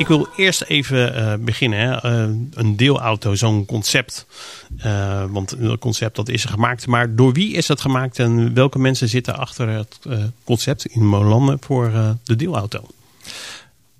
Ik 0.00 0.08
wil 0.08 0.28
eerst 0.36 0.62
even 0.62 1.16
uh, 1.16 1.34
beginnen. 1.40 1.78
Hè. 1.78 2.04
Uh, 2.04 2.36
een 2.54 2.76
deelauto, 2.76 3.34
zo'n 3.34 3.66
concept. 3.66 4.26
Uh, 4.84 5.24
want 5.28 5.52
een 5.52 5.78
concept 5.78 6.16
dat 6.16 6.28
is 6.28 6.44
gemaakt. 6.44 6.86
Maar 6.86 7.14
door 7.14 7.32
wie 7.32 7.52
is 7.52 7.66
dat 7.66 7.80
gemaakt 7.80 8.18
en 8.18 8.54
welke 8.54 8.78
mensen 8.78 9.08
zitten 9.08 9.36
achter 9.36 9.68
het 9.68 9.98
concept 10.44 10.84
in 10.84 11.06
Molanden 11.06 11.58
voor 11.60 11.92
de 12.24 12.36
deelauto? 12.36 12.86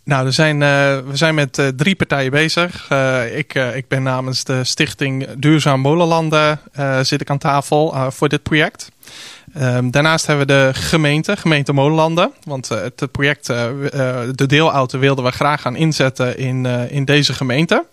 Nou, 0.04 0.26
er 0.26 0.32
zijn, 0.32 0.58
we 0.58 1.10
zijn 1.12 1.34
met 1.34 1.72
drie 1.76 1.96
partijen 1.96 2.30
bezig. 2.30 2.90
ik, 3.34 3.54
ik 3.54 3.88
ben 3.88 4.02
namens 4.02 4.44
de 4.44 4.64
stichting 4.64 5.28
Duurzaam 5.36 5.80
Molenlanden 5.80 6.60
zit 7.02 7.20
ik 7.20 7.30
aan 7.30 7.38
tafel 7.38 8.10
voor 8.10 8.28
dit 8.28 8.42
project. 8.42 8.90
Um, 9.58 9.90
daarnaast 9.90 10.26
hebben 10.26 10.46
we 10.46 10.52
de 10.52 10.70
gemeente, 10.74 11.36
gemeente 11.36 11.72
Molenlanden. 11.72 12.32
Want 12.44 12.70
uh, 12.72 12.78
het 12.80 13.12
project, 13.12 13.48
uh, 13.48 13.68
de 14.34 14.46
deelauto 14.46 14.98
wilden 14.98 15.24
we 15.24 15.30
graag 15.30 15.60
gaan 15.60 15.76
inzetten 15.76 16.38
in, 16.38 16.66
in 16.90 17.04
deze 17.04 17.32
gemeente. 17.32 17.84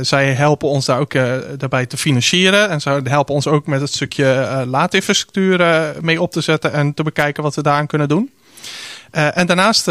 zij 0.00 0.32
helpen 0.32 0.68
ons 0.68 0.84
daar 0.84 0.98
ook 0.98 1.12
daarbij 1.58 1.86
te 1.86 1.96
financieren. 1.96 2.68
En 2.68 2.80
zij 2.80 3.00
helpen 3.04 3.34
ons 3.34 3.46
ook 3.46 3.66
met 3.66 3.80
het 3.80 3.92
stukje 3.92 4.64
laadinfrastructuur 4.66 5.92
mee 6.00 6.20
op 6.20 6.32
te 6.32 6.40
zetten 6.40 6.72
en 6.72 6.94
te 6.94 7.02
bekijken 7.02 7.42
wat 7.42 7.54
we 7.54 7.62
daaraan 7.62 7.86
kunnen 7.86 8.08
doen. 8.08 8.30
en 9.10 9.46
daarnaast 9.46 9.90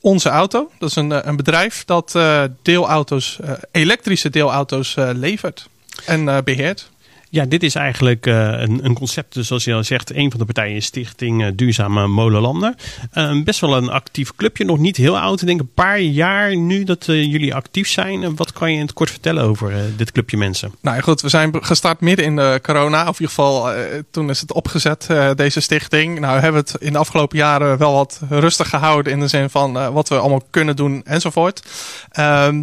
onze 0.00 0.28
auto. 0.28 0.70
Dat 0.78 0.88
is 0.88 0.96
een, 0.96 1.28
een 1.28 1.36
bedrijf 1.36 1.84
dat 1.84 2.18
deelauto's, 2.62 3.38
elektrische 3.72 4.30
deelauto's 4.30 4.94
levert 5.12 5.68
en 6.06 6.44
beheert. 6.44 6.90
Ja, 7.30 7.44
dit 7.44 7.62
is 7.62 7.74
eigenlijk 7.74 8.26
uh, 8.26 8.34
een, 8.34 8.84
een, 8.84 8.94
concept, 8.94 9.34
dus 9.34 9.46
zoals 9.46 9.64
je 9.64 9.74
al 9.74 9.84
zegt, 9.84 10.14
een 10.14 10.30
van 10.30 10.38
de 10.38 10.44
partijen 10.46 10.76
is 10.76 10.84
Stichting 10.84 11.42
uh, 11.42 11.48
Duurzame 11.54 12.06
Molenlanden. 12.06 12.76
Uh, 13.14 13.42
best 13.42 13.60
wel 13.60 13.76
een 13.76 13.90
actief 13.90 14.34
clubje, 14.34 14.64
nog 14.64 14.78
niet 14.78 14.96
heel 14.96 15.18
oud. 15.18 15.40
Ik 15.40 15.46
denk 15.46 15.60
een 15.60 15.72
paar 15.74 16.00
jaar 16.00 16.56
nu 16.56 16.84
dat 16.84 17.04
jullie 17.06 17.54
actief 17.54 17.88
zijn. 17.88 18.36
wat 18.36 18.52
kan 18.52 18.70
je 18.70 18.76
in 18.76 18.82
het 18.82 18.92
kort 18.92 19.10
vertellen 19.10 19.44
over 19.44 19.72
dit 19.96 20.12
clubje 20.12 20.36
mensen? 20.36 20.72
Nou 20.80 21.00
goed, 21.00 21.20
we 21.20 21.28
zijn 21.28 21.64
gestart 21.64 22.00
midden 22.00 22.24
in 22.24 22.36
de 22.36 22.60
corona. 22.62 23.00
Of 23.00 23.20
in 23.20 23.26
ieder 23.26 23.28
geval, 23.28 23.72
toen 24.10 24.30
is 24.30 24.40
het 24.40 24.52
opgezet, 24.52 25.06
deze 25.34 25.60
stichting. 25.60 26.20
Nou, 26.20 26.34
we 26.34 26.40
hebben 26.40 26.60
het 26.60 26.74
in 26.78 26.92
de 26.92 26.98
afgelopen 26.98 27.38
jaren 27.38 27.78
wel 27.78 27.92
wat 27.92 28.20
rustig 28.28 28.68
gehouden 28.68 29.12
in 29.12 29.20
de 29.20 29.28
zin 29.28 29.50
van 29.50 29.92
wat 29.92 30.08
we 30.08 30.18
allemaal 30.18 30.42
kunnen 30.50 30.76
doen 30.76 31.02
enzovoort. 31.04 31.62
Ehm, 32.10 32.62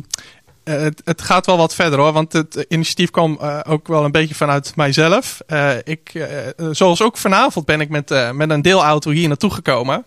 uh, 0.65 0.75
het, 0.75 1.01
het, 1.05 1.21
gaat 1.21 1.45
wel 1.45 1.57
wat 1.57 1.75
verder 1.75 1.99
hoor, 1.99 2.11
want 2.11 2.33
het 2.33 2.65
initiatief 2.69 3.11
kwam 3.11 3.39
uh, 3.41 3.59
ook 3.67 3.87
wel 3.87 4.05
een 4.05 4.11
beetje 4.11 4.35
vanuit 4.35 4.75
mijzelf. 4.75 5.39
Uh, 5.47 5.71
ik, 5.83 6.27
zoals 6.71 7.01
ook 7.01 7.17
vanavond 7.17 7.65
ben 7.65 7.81
ik 7.81 7.89
met, 7.89 8.33
met 8.33 8.49
een 8.49 8.61
deelauto 8.61 9.11
hier 9.11 9.27
naartoe 9.27 9.51
gekomen. 9.51 10.05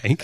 Kijk. 0.00 0.22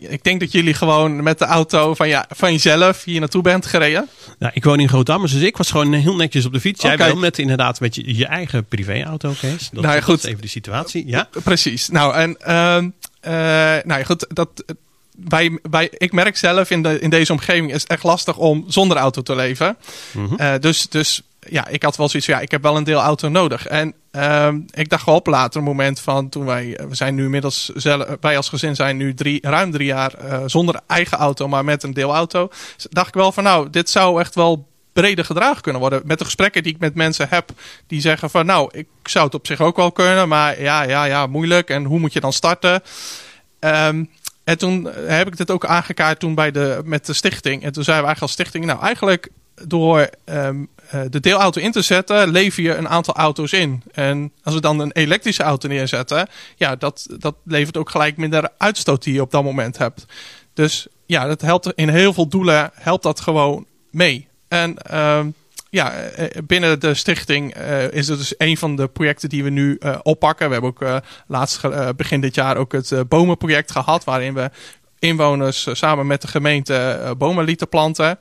ik 0.00 0.24
denk 0.24 0.40
dat 0.40 0.52
jullie 0.52 0.74
gewoon 0.74 1.22
met 1.22 1.38
de 1.38 1.44
auto 1.44 1.94
van, 1.94 2.08
ja, 2.08 2.26
van 2.28 2.52
jezelf 2.52 3.04
hier 3.04 3.20
naartoe 3.20 3.42
bent 3.42 3.66
gereden. 3.66 4.08
Nou, 4.38 4.52
ik 4.54 4.64
woon 4.64 4.80
in 4.80 4.88
Groot-Ammers, 4.88 5.32
dus 5.32 5.42
ik 5.42 5.56
was 5.56 5.70
gewoon 5.70 5.92
heel 5.92 6.16
netjes 6.16 6.44
op 6.44 6.52
de 6.52 6.60
fiets. 6.60 6.82
Jij 6.82 6.94
okay. 6.94 7.06
wel 7.06 7.16
met 7.16 7.38
inderdaad 7.38 7.80
met 7.80 7.94
je, 7.94 8.16
je 8.16 8.26
eigen 8.26 8.64
privéauto, 8.64 9.32
Kees. 9.40 9.70
Dat, 9.70 9.82
nou, 9.82 9.94
ja, 9.94 10.00
goed. 10.00 10.14
dat 10.14 10.24
is 10.24 10.30
even 10.30 10.42
de 10.42 10.48
situatie. 10.48 11.06
Ja? 11.06 11.28
Precies. 11.44 11.88
Nou, 11.88 12.14
en 12.14 12.36
ehm, 12.40 12.88
nou 13.86 13.98
ja, 13.98 14.04
goed, 14.04 14.26
dat 14.28 14.64
wij, 15.14 15.58
wij, 15.70 15.90
ik 15.96 16.12
merk 16.12 16.36
zelf 16.36 16.70
in, 16.70 16.82
de, 16.82 16.98
in 16.98 17.10
deze 17.10 17.32
omgeving 17.32 17.72
is 17.72 17.82
het 17.82 17.90
echt 17.90 18.02
lastig 18.02 18.36
om 18.36 18.64
zonder 18.66 18.96
auto 18.96 19.22
te 19.22 19.34
leven. 19.34 19.76
Mm 20.12 20.36
dus, 20.60 20.88
dus 20.88 21.22
ja, 21.48 21.66
ik 21.68 21.82
had 21.82 21.96
wel 21.96 22.08
zoiets 22.08 22.28
van, 22.28 22.38
ja, 22.38 22.42
ik 22.42 22.50
heb 22.50 22.62
wel 22.62 22.76
een 22.76 22.84
deel 22.84 23.00
auto 23.00 23.28
nodig. 23.28 23.66
En 23.66 23.94
uh, 24.12 24.48
ik 24.70 24.88
dacht 24.88 25.06
wel 25.06 25.14
op 25.14 25.26
later 25.26 25.58
een 25.58 25.66
moment 25.66 26.00
van 26.00 26.28
toen 26.28 26.44
wij, 26.44 26.78
we 26.88 26.94
zijn 26.94 27.14
nu 27.14 27.24
inmiddels, 27.24 27.68
zelf, 27.74 28.06
wij 28.20 28.36
als 28.36 28.48
gezin 28.48 28.74
zijn 28.74 28.96
nu 28.96 29.14
drie, 29.14 29.38
ruim 29.42 29.70
drie 29.70 29.86
jaar 29.86 30.12
uh, 30.24 30.42
zonder 30.46 30.80
eigen 30.86 31.18
auto, 31.18 31.48
maar 31.48 31.64
met 31.64 31.82
een 31.82 31.94
deelauto. 31.94 32.48
Dus 32.76 32.86
dacht 32.90 33.08
ik 33.08 33.14
wel 33.14 33.32
van, 33.32 33.44
nou, 33.44 33.70
dit 33.70 33.90
zou 33.90 34.20
echt 34.20 34.34
wel 34.34 34.68
breder 34.92 35.24
gedragen 35.24 35.62
kunnen 35.62 35.80
worden. 35.80 36.02
Met 36.04 36.18
de 36.18 36.24
gesprekken 36.24 36.62
die 36.62 36.74
ik 36.74 36.80
met 36.80 36.94
mensen 36.94 37.26
heb, 37.30 37.50
die 37.86 38.00
zeggen 38.00 38.30
van, 38.30 38.46
nou, 38.46 38.68
ik 38.72 38.86
zou 39.02 39.24
het 39.24 39.34
op 39.34 39.46
zich 39.46 39.60
ook 39.60 39.76
wel 39.76 39.92
kunnen, 39.92 40.28
maar 40.28 40.60
ja, 40.60 40.82
ja, 40.82 41.04
ja, 41.04 41.26
moeilijk. 41.26 41.70
En 41.70 41.84
hoe 41.84 41.98
moet 41.98 42.12
je 42.12 42.20
dan 42.20 42.32
starten? 42.32 42.82
Um, 43.60 44.10
en 44.44 44.58
toen 44.58 44.88
heb 45.06 45.26
ik 45.26 45.36
dit 45.36 45.50
ook 45.50 45.66
aangekaart 45.66 46.18
toen 46.18 46.34
bij 46.34 46.50
de, 46.50 46.80
met 46.84 47.06
de 47.06 47.12
stichting. 47.12 47.62
En 47.62 47.72
toen 47.72 47.84
zeiden 47.84 48.04
we 48.04 48.10
eigenlijk 48.10 48.20
als 48.20 48.32
stichting, 48.32 48.64
nou 48.64 48.80
eigenlijk 48.80 49.28
door 49.62 50.10
um, 50.24 50.68
de 51.10 51.20
deelauto 51.20 51.60
in 51.60 51.72
te 51.72 51.82
zetten, 51.82 52.28
lever 52.28 52.62
je 52.62 52.74
een 52.74 52.88
aantal 52.88 53.14
auto's 53.14 53.52
in. 53.52 53.82
En 53.92 54.32
als 54.42 54.54
we 54.54 54.60
dan 54.60 54.78
een 54.78 54.92
elektrische 54.92 55.42
auto 55.42 55.68
neerzetten, 55.68 56.28
ja, 56.56 56.76
dat, 56.76 57.06
dat 57.18 57.34
levert 57.44 57.76
ook 57.76 57.90
gelijk 57.90 58.16
minder 58.16 58.48
uitstoot 58.58 59.02
die 59.02 59.14
je 59.14 59.20
op 59.20 59.30
dat 59.30 59.44
moment 59.44 59.78
hebt. 59.78 60.04
Dus 60.54 60.86
ja, 61.06 61.26
dat 61.26 61.40
helpt 61.40 61.72
in 61.74 61.88
heel 61.88 62.12
veel 62.12 62.28
doelen 62.28 62.70
helpt 62.74 63.02
dat 63.02 63.20
gewoon 63.20 63.66
mee. 63.90 64.28
En 64.48 64.98
um, 64.98 65.34
ja, 65.74 65.92
eh, 65.92 66.42
binnen 66.46 66.80
de 66.80 66.94
stichting 66.94 67.56
uh, 67.56 67.92
is 67.92 68.08
het 68.08 68.18
dus 68.18 68.34
een 68.38 68.56
van 68.56 68.76
de 68.76 68.88
projecten 68.88 69.28
die 69.28 69.44
we 69.44 69.50
nu 69.50 69.78
oppakken. 70.02 70.46
We 70.46 70.52
hebben 70.52 70.70
ook 70.70 71.02
laatst 71.26 71.60
begin 71.96 72.20
dit 72.20 72.34
jaar 72.34 72.56
ook 72.56 72.72
het 72.72 73.08
bomenproject 73.08 73.70
gehad, 73.70 74.04
waarin 74.04 74.34
we 74.34 74.50
inwoners 74.98 75.68
samen 75.72 76.06
met 76.06 76.22
de 76.22 76.28
gemeente 76.28 77.14
bomen 77.18 77.44
lieten 77.44 77.68
planten. 77.68 78.18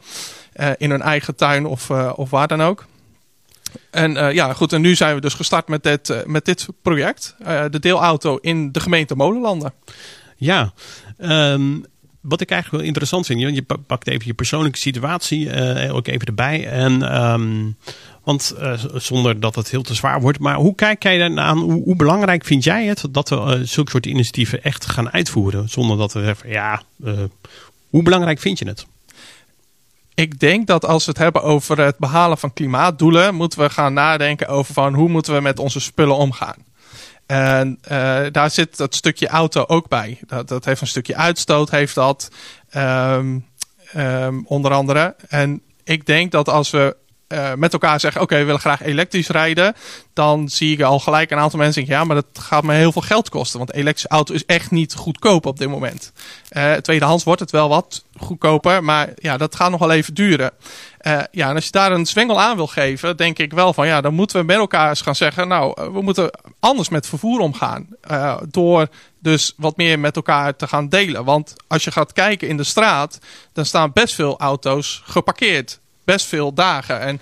in 0.77 0.89
hun 0.89 1.01
eigen 1.01 1.35
tuin 1.35 1.65
of, 1.65 1.89
of 2.15 2.29
waar 2.29 2.47
dan 2.47 2.61
ook. 2.61 2.85
En 3.91 4.33
ja, 4.33 4.53
goed, 4.53 4.73
en 4.73 4.81
nu 4.81 4.95
zijn 4.95 5.15
we 5.15 5.21
dus 5.21 5.33
gestart 5.33 5.67
met 5.67 5.83
dit, 5.83 6.23
met 6.25 6.45
dit 6.45 6.67
project. 6.81 7.35
de 7.69 7.79
deelauto 7.79 8.37
in 8.37 8.71
de 8.71 8.79
gemeente 8.79 9.15
Molenlanden. 9.15 9.73
Ja, 10.35 10.73
um, 11.19 11.85
wat 12.23 12.41
ik 12.41 12.49
eigenlijk 12.51 12.81
wel 12.81 12.87
interessant 12.87 13.25
vind, 13.25 13.39
je 13.39 13.65
pakt 13.87 14.07
even 14.07 14.25
je 14.25 14.33
persoonlijke 14.33 14.77
situatie 14.77 15.45
uh, 15.45 15.95
ook 15.95 16.07
even 16.07 16.27
erbij. 16.27 16.67
En, 16.67 17.23
um, 17.23 17.77
want 18.23 18.55
uh, 18.59 18.73
zonder 18.93 19.39
dat 19.39 19.55
het 19.55 19.69
heel 19.69 19.81
te 19.81 19.93
zwaar 19.93 20.21
wordt. 20.21 20.39
Maar 20.39 20.55
hoe 20.55 20.75
kijk 20.75 21.03
jij 21.03 21.37
aan? 21.37 21.57
Hoe, 21.57 21.83
hoe 21.83 21.95
belangrijk 21.95 22.45
vind 22.45 22.63
jij 22.63 22.85
het 22.85 23.05
dat 23.09 23.29
we 23.29 23.35
uh, 23.35 23.59
zulke 23.63 23.91
soort 23.91 24.05
initiatieven 24.05 24.63
echt 24.63 24.85
gaan 24.85 25.11
uitvoeren? 25.11 25.69
Zonder 25.69 25.97
dat 25.97 26.13
we 26.13 26.27
even, 26.27 26.49
ja, 26.49 26.81
hoe 27.89 28.03
belangrijk 28.03 28.39
vind 28.39 28.59
je 28.59 28.67
het? 28.67 28.85
Ik 30.15 30.39
denk 30.39 30.67
dat 30.67 30.85
als 30.85 31.05
we 31.05 31.11
het 31.11 31.19
hebben 31.19 31.43
over 31.43 31.79
het 31.79 31.97
behalen 31.97 32.37
van 32.37 32.53
klimaatdoelen, 32.53 33.35
moeten 33.35 33.59
we 33.59 33.69
gaan 33.69 33.93
nadenken 33.93 34.47
over 34.47 34.73
van 34.73 34.93
hoe 34.93 35.09
moeten 35.09 35.33
we 35.33 35.41
met 35.41 35.59
onze 35.59 35.79
spullen 35.79 36.17
omgaan. 36.17 36.55
En 37.25 37.79
uh, 37.91 38.21
daar 38.31 38.51
zit 38.51 38.77
dat 38.77 38.95
stukje 38.95 39.27
auto 39.27 39.63
ook 39.67 39.87
bij. 39.87 40.19
Dat, 40.25 40.47
dat 40.47 40.65
heeft 40.65 40.81
een 40.81 40.87
stukje 40.87 41.15
uitstoot, 41.15 41.69
heeft 41.69 41.95
dat 41.95 42.31
um, 42.75 43.45
um, 43.97 44.45
onder 44.47 44.71
andere. 44.71 45.15
En 45.27 45.61
ik 45.83 46.05
denk 46.05 46.31
dat 46.31 46.49
als 46.49 46.69
we 46.69 46.95
uh, 47.27 47.53
met 47.53 47.73
elkaar 47.73 47.99
zeggen: 47.99 48.21
Oké, 48.21 48.37
we 48.37 48.43
willen 48.43 48.59
graag 48.59 48.81
elektrisch 48.81 49.27
rijden. 49.27 49.75
Dan 50.13 50.49
zie 50.49 50.73
ik 50.73 50.81
al 50.81 50.99
gelijk 50.99 51.31
een 51.31 51.37
aantal 51.37 51.59
mensen 51.59 51.73
zeggen: 51.73 51.93
Ja, 51.93 52.03
maar 52.03 52.15
dat 52.15 52.43
gaat 52.43 52.63
me 52.63 52.73
heel 52.73 52.91
veel 52.91 53.01
geld 53.01 53.29
kosten. 53.29 53.57
Want 53.57 53.73
elektrische 53.73 54.07
auto 54.07 54.33
is 54.33 54.45
echt 54.45 54.71
niet 54.71 54.93
goedkoop 54.93 55.45
op 55.45 55.57
dit 55.57 55.69
moment. 55.69 56.11
Uh, 56.51 56.73
tweedehands 56.73 57.23
wordt 57.23 57.39
het 57.39 57.51
wel 57.51 57.69
wat 57.69 58.03
goedkoper. 58.17 58.83
Maar 58.83 59.09
ja, 59.15 59.37
dat 59.37 59.55
gaat 59.55 59.71
nog 59.71 59.79
wel 59.79 59.91
even 59.91 60.13
duren. 60.13 60.51
Uh, 61.01 61.19
ja, 61.31 61.49
en 61.49 61.55
als 61.55 61.65
je 61.65 61.71
daar 61.71 61.91
een 61.91 62.05
zwengel 62.05 62.41
aan 62.41 62.55
wil 62.55 62.67
geven, 62.67 63.17
denk 63.17 63.39
ik 63.39 63.53
wel 63.53 63.73
van 63.73 63.87
ja, 63.87 64.01
dan 64.01 64.13
moeten 64.13 64.39
we 64.39 64.45
met 64.45 64.57
elkaar 64.57 64.89
eens 64.89 65.01
gaan 65.01 65.15
zeggen: 65.15 65.47
Nou, 65.47 65.91
we 65.93 66.01
moeten 66.01 66.39
anders 66.59 66.89
met 66.89 67.07
vervoer 67.07 67.39
omgaan. 67.39 67.87
door 68.49 68.87
dus 69.19 69.53
wat 69.57 69.77
meer 69.77 69.99
met 69.99 70.15
elkaar 70.15 70.55
te 70.55 70.67
gaan 70.67 70.89
delen. 70.89 71.25
Want 71.25 71.53
als 71.67 71.83
je 71.83 71.91
gaat 71.91 72.13
kijken 72.13 72.47
in 72.47 72.57
de 72.57 72.63
straat, 72.63 73.19
dan 73.53 73.65
staan 73.65 73.93
best 73.93 74.15
veel 74.15 74.39
auto's 74.39 75.01
geparkeerd 75.05 75.81
best 76.05 76.25
veel 76.25 76.53
dagen. 76.53 76.99
En 76.99 77.21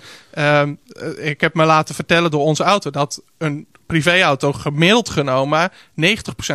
um, 0.60 0.80
ik 1.18 1.42
heb 1.42 1.54
me 1.54 1.66
laten 1.66 1.96
vertellen 1.96 2.32
door 2.32 2.42
onze 2.42 2.64
auto 2.64 2.90
dat 2.90 3.22
een 3.38 3.68
privéauto 3.86 4.54
gemiddeld 4.54 5.10
genomen 5.10 5.72
90% 5.72 5.74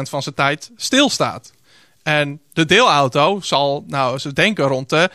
van 0.02 0.22
zijn 0.22 0.34
tijd 0.34 0.70
stilstaat. 0.76 1.52
En 2.02 2.40
de 2.52 2.64
deelauto 2.64 3.40
zal, 3.40 3.84
nou, 3.86 4.18
ze 4.18 4.32
denken 4.32 4.66
rond 4.66 4.88
de 4.88 5.10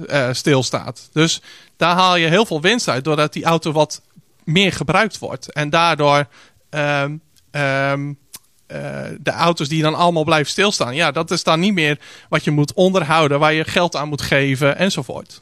50% 0.00 0.04
uh, 0.06 0.28
stilstaat. 0.32 1.08
Dus 1.12 1.42
daar 1.76 1.94
haal 1.94 2.16
je 2.16 2.26
heel 2.26 2.46
veel 2.46 2.60
winst 2.60 2.88
uit 2.88 3.04
doordat 3.04 3.32
die 3.32 3.44
auto 3.44 3.72
wat 3.72 4.02
meer 4.44 4.72
gebruikt 4.72 5.18
wordt. 5.18 5.52
En 5.52 5.70
daardoor 5.70 6.26
um, 6.70 8.18
uh, 8.72 9.00
de 9.20 9.30
auto's 9.30 9.68
die 9.68 9.82
dan 9.82 9.94
allemaal 9.94 10.24
blijven 10.24 10.50
stilstaan. 10.50 10.94
Ja, 10.94 11.10
dat 11.10 11.30
is 11.30 11.42
dan 11.42 11.60
niet 11.60 11.74
meer 11.74 11.98
wat 12.28 12.44
je 12.44 12.50
moet 12.50 12.74
onderhouden, 12.74 13.38
waar 13.38 13.52
je 13.52 13.64
geld 13.64 13.96
aan 13.96 14.08
moet 14.08 14.22
geven 14.22 14.78
enzovoort. 14.78 15.40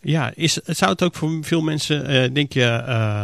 Ja, 0.00 0.32
is, 0.34 0.52
zou 0.52 0.90
het 0.90 1.02
ook 1.02 1.14
voor 1.14 1.38
veel 1.40 1.62
mensen, 1.62 2.10
uh, 2.10 2.34
denk 2.34 2.52
je, 2.52 2.84
uh, 2.88 3.22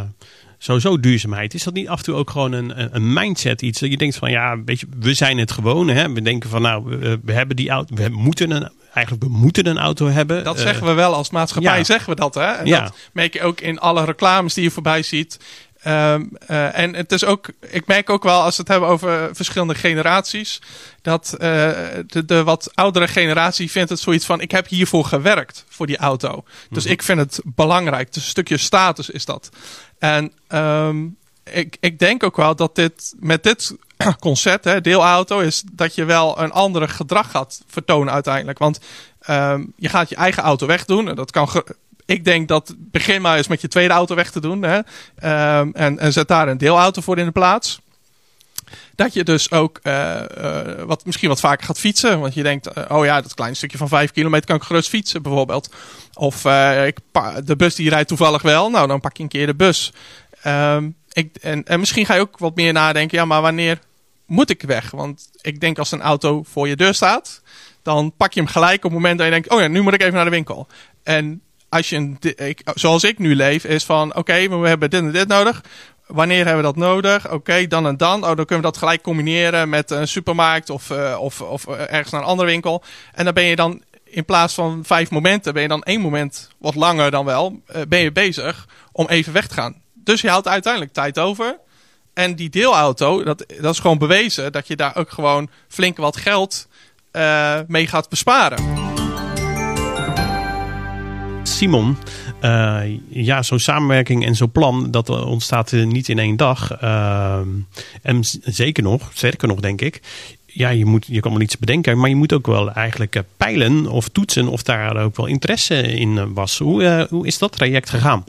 sowieso 0.57 0.99
duurzaamheid, 0.99 1.53
is 1.53 1.63
dat 1.63 1.73
niet 1.73 1.87
af 1.87 1.97
en 1.97 2.03
toe 2.03 2.15
ook 2.15 2.29
gewoon 2.29 2.51
een, 2.51 2.95
een 2.95 3.13
mindset 3.13 3.61
iets? 3.61 3.79
Dat 3.79 3.89
je 3.89 3.97
denkt 3.97 4.15
van 4.15 4.31
ja, 4.31 4.63
weet 4.63 4.79
je, 4.79 4.87
we 4.99 5.13
zijn 5.13 5.37
het 5.37 5.51
gewoon. 5.51 5.87
Hè? 5.87 6.13
We 6.13 6.21
denken 6.21 6.49
van 6.49 6.61
nou, 6.61 6.83
we, 6.85 7.19
we 7.23 7.33
hebben 7.33 7.55
die 7.55 7.69
auto, 7.69 7.95
we 7.95 8.09
moeten 8.09 8.51
een 8.51 8.69
eigenlijk 8.93 9.23
we 9.23 9.37
moeten 9.37 9.65
een 9.65 9.77
auto 9.77 10.07
hebben. 10.07 10.43
Dat 10.43 10.59
zeggen 10.59 10.85
we 10.85 10.93
wel 10.93 11.13
als 11.13 11.29
maatschappij, 11.29 11.83
zeggen 11.83 12.09
we 12.09 12.15
dat. 12.15 12.33
Hè? 12.35 12.51
En 12.51 12.65
ja. 12.65 12.83
dat 12.83 12.95
merk 13.13 13.33
je 13.33 13.41
ook 13.41 13.61
in 13.61 13.79
alle 13.79 14.05
reclames 14.05 14.53
die 14.53 14.63
je 14.63 14.71
voorbij 14.71 15.03
ziet. 15.03 15.39
Ehm, 15.81 16.25
eh, 16.47 16.77
en 16.77 16.95
het 16.95 17.11
is 17.11 17.25
ook, 17.25 17.49
ik 17.59 17.87
merk 17.87 18.09
ook 18.09 18.23
wel 18.23 18.41
als 18.41 18.55
we 18.55 18.61
het 18.61 18.71
hebben 18.71 18.89
over 18.89 19.35
verschillende 19.35 19.75
generaties, 19.75 20.61
dat 21.01 21.33
eh, 21.33 21.39
de, 22.07 22.25
de, 22.25 22.43
wat 22.43 22.71
oudere 22.73 23.07
generatie 23.07 23.71
vindt 23.71 23.89
het 23.89 23.99
zoiets 23.99 24.25
van: 24.25 24.41
ik 24.41 24.51
heb 24.51 24.67
hiervoor 24.67 25.05
gewerkt 25.05 25.65
voor 25.69 25.87
die 25.87 25.97
auto. 25.97 26.43
Dus 26.69 26.83
mhm. 26.83 26.93
ik 26.93 27.03
vind 27.03 27.19
het 27.19 27.41
belangrijk. 27.43 28.13
Dus 28.13 28.23
een 28.23 28.29
stukje 28.29 28.57
status 28.57 29.09
is 29.09 29.25
dat. 29.25 29.49
En 29.99 30.31
um, 30.47 31.17
ik, 31.43 31.77
ik 31.79 31.99
denk 31.99 32.23
ook 32.23 32.37
wel 32.37 32.55
dat 32.55 32.75
dit 32.75 33.13
met 33.19 33.43
dit 33.43 33.75
concept, 34.19 34.63
hè, 34.63 34.81
deelauto, 34.81 35.39
is 35.39 35.63
dat 35.71 35.95
je 35.95 36.05
wel 36.05 36.41
een 36.41 36.51
andere 36.51 36.87
gedrag 36.87 37.31
gaat 37.31 37.61
vertonen 37.67 38.13
uiteindelijk. 38.13 38.59
Want 38.59 38.79
um, 39.29 39.73
je 39.75 39.89
gaat 39.89 40.09
je 40.09 40.15
eigen 40.15 40.43
auto 40.43 40.67
wegdoen. 40.67 41.09
En 41.09 41.15
dat 41.15 41.31
kan 41.31 41.49
ik 42.11 42.25
denk 42.25 42.47
dat 42.47 42.75
begin 42.77 43.21
maar 43.21 43.37
eens 43.37 43.47
met 43.47 43.61
je 43.61 43.67
tweede 43.67 43.93
auto 43.93 44.15
weg 44.15 44.31
te 44.31 44.39
doen. 44.39 44.61
Hè? 44.61 44.77
Um, 44.77 45.71
en, 45.73 45.99
en 45.99 46.13
zet 46.13 46.27
daar 46.27 46.47
een 46.47 46.57
deelauto 46.57 47.01
voor 47.01 47.17
in 47.17 47.25
de 47.25 47.31
plaats. 47.31 47.81
Dat 48.95 49.13
je 49.13 49.23
dus 49.23 49.51
ook 49.51 49.79
uh, 49.83 50.21
uh, 50.37 50.83
wat, 50.83 51.05
misschien 51.05 51.29
wat 51.29 51.39
vaker 51.39 51.65
gaat 51.65 51.79
fietsen. 51.79 52.19
Want 52.19 52.33
je 52.33 52.43
denkt, 52.43 52.77
uh, 52.77 52.83
oh 52.87 53.05
ja, 53.05 53.21
dat 53.21 53.33
kleine 53.33 53.55
stukje 53.55 53.77
van 53.77 53.87
5 53.87 54.11
kilometer 54.11 54.45
kan 54.45 54.55
ik 54.55 54.63
gerust 54.63 54.89
fietsen 54.89 55.21
bijvoorbeeld. 55.21 55.73
Of 56.13 56.45
ik 56.85 56.97
de 57.43 57.55
bus 57.55 57.75
die 57.75 57.89
rijdt 57.89 58.07
toevallig 58.07 58.41
wel. 58.41 58.69
Nou, 58.69 58.87
dan 58.87 58.99
pak 58.99 59.17
je 59.17 59.23
een 59.23 59.29
keer 59.29 59.45
de 59.45 59.55
bus. 59.55 59.93
Um, 60.47 60.95
ik, 61.11 61.35
en, 61.41 61.63
en 61.63 61.79
misschien 61.79 62.05
ga 62.05 62.13
je 62.13 62.21
ook 62.21 62.37
wat 62.37 62.55
meer 62.55 62.73
nadenken. 62.73 63.17
Ja, 63.17 63.25
maar 63.25 63.41
wanneer 63.41 63.79
moet 64.25 64.49
ik 64.49 64.61
weg? 64.61 64.91
Want 64.91 65.29
ik 65.41 65.59
denk 65.59 65.77
als 65.77 65.91
een 65.91 66.01
auto 66.01 66.43
voor 66.43 66.67
je 66.67 66.75
deur 66.75 66.93
staat. 66.93 67.41
Dan 67.81 68.13
pak 68.17 68.33
je 68.33 68.39
hem 68.39 68.49
gelijk 68.49 68.77
op 68.77 68.83
het 68.83 68.93
moment 68.93 69.17
dat 69.17 69.27
je 69.27 69.33
denkt, 69.33 69.49
oh 69.49 69.59
ja, 69.59 69.67
nu 69.67 69.81
moet 69.81 69.93
ik 69.93 70.01
even 70.01 70.13
naar 70.13 70.25
de 70.25 70.31
winkel. 70.31 70.67
En 71.03 71.41
als 71.71 71.89
je 71.89 71.95
een, 71.95 72.17
ik, 72.35 72.61
zoals 72.73 73.03
ik 73.03 73.19
nu 73.19 73.35
leef, 73.35 73.63
is 73.63 73.83
van 73.83 74.15
oké, 74.15 74.59
we 74.59 74.67
hebben 74.67 74.89
dit 74.89 75.01
en 75.01 75.11
dit 75.11 75.27
nodig. 75.27 75.61
Wanneer 76.07 76.45
hebben 76.45 76.55
we 76.55 76.61
dat 76.61 76.75
nodig? 76.75 77.31
Oké, 77.31 77.67
dan 77.67 77.87
en 77.87 77.97
dan. 77.97 78.21
Oh, 78.23 78.35
dan 78.35 78.45
kunnen 78.45 78.57
we 78.57 78.71
dat 78.71 78.77
gelijk 78.77 79.01
combineren 79.01 79.69
met 79.69 79.91
een 79.91 80.07
supermarkt 80.07 80.69
of, 80.69 80.89
uh, 80.89 81.17
of, 81.19 81.41
of 81.41 81.67
uh, 81.67 81.79
ergens 81.79 82.09
naar 82.11 82.21
een 82.21 82.27
andere 82.27 82.49
winkel. 82.49 82.83
En 83.13 83.25
dan 83.25 83.33
ben 83.33 83.43
je 83.43 83.55
dan 83.55 83.83
in 84.03 84.25
plaats 84.25 84.53
van 84.53 84.81
vijf 84.85 85.11
momenten, 85.11 85.53
ben 85.53 85.61
je 85.61 85.67
dan 85.67 85.83
één 85.83 86.01
moment, 86.01 86.49
wat 86.57 86.75
langer 86.75 87.11
dan 87.11 87.25
wel, 87.25 87.61
uh, 87.75 87.81
ben 87.87 87.99
je 87.99 88.11
bezig 88.11 88.67
om 88.91 89.07
even 89.07 89.33
weg 89.33 89.47
te 89.47 89.53
gaan. 89.53 89.81
Dus 89.93 90.21
je 90.21 90.29
houdt 90.29 90.47
uiteindelijk 90.47 90.93
tijd 90.93 91.19
over. 91.19 91.57
En 92.13 92.35
die 92.35 92.49
deelauto, 92.49 93.23
dat, 93.23 93.45
dat 93.61 93.73
is 93.73 93.79
gewoon 93.79 93.97
bewezen 93.97 94.51
dat 94.51 94.67
je 94.67 94.75
daar 94.75 94.95
ook 94.95 95.09
gewoon 95.09 95.49
flink 95.67 95.97
wat 95.97 96.17
geld 96.17 96.67
mee 97.67 97.87
gaat 97.87 98.09
besparen. 98.09 98.90
Simon, 101.43 101.97
uh, 102.41 102.81
ja, 103.09 103.43
zo'n 103.43 103.59
samenwerking 103.59 104.25
en 104.25 104.35
zo'n 104.35 104.51
plan, 104.51 104.91
dat 104.91 105.09
ontstaat 105.09 105.71
niet 105.71 106.09
in 106.09 106.19
één 106.19 106.37
dag. 106.37 106.81
Uh, 106.83 107.39
en 108.01 108.19
zeker 108.41 108.83
nog, 108.83 109.11
zeker 109.13 109.47
nog 109.47 109.59
denk 109.59 109.81
ik, 109.81 110.01
ja, 110.53 110.69
je, 110.69 110.85
moet, 110.85 111.05
je 111.07 111.19
kan 111.19 111.31
wel 111.31 111.41
iets 111.41 111.57
bedenken, 111.57 111.99
maar 111.99 112.09
je 112.09 112.15
moet 112.15 112.33
ook 112.33 112.47
wel 112.47 112.71
eigenlijk 112.71 113.15
eh, 113.15 113.21
peilen 113.37 113.87
of 113.87 114.07
toetsen 114.07 114.47
of 114.47 114.63
daar 114.63 114.97
ook 114.97 115.15
wel 115.15 115.25
interesse 115.25 115.81
in 115.81 116.33
was. 116.33 116.57
Hoe, 116.57 117.07
hoe 117.09 117.27
is 117.27 117.37
dat 117.37 117.51
traject 117.51 117.89
gegaan? 117.89 118.23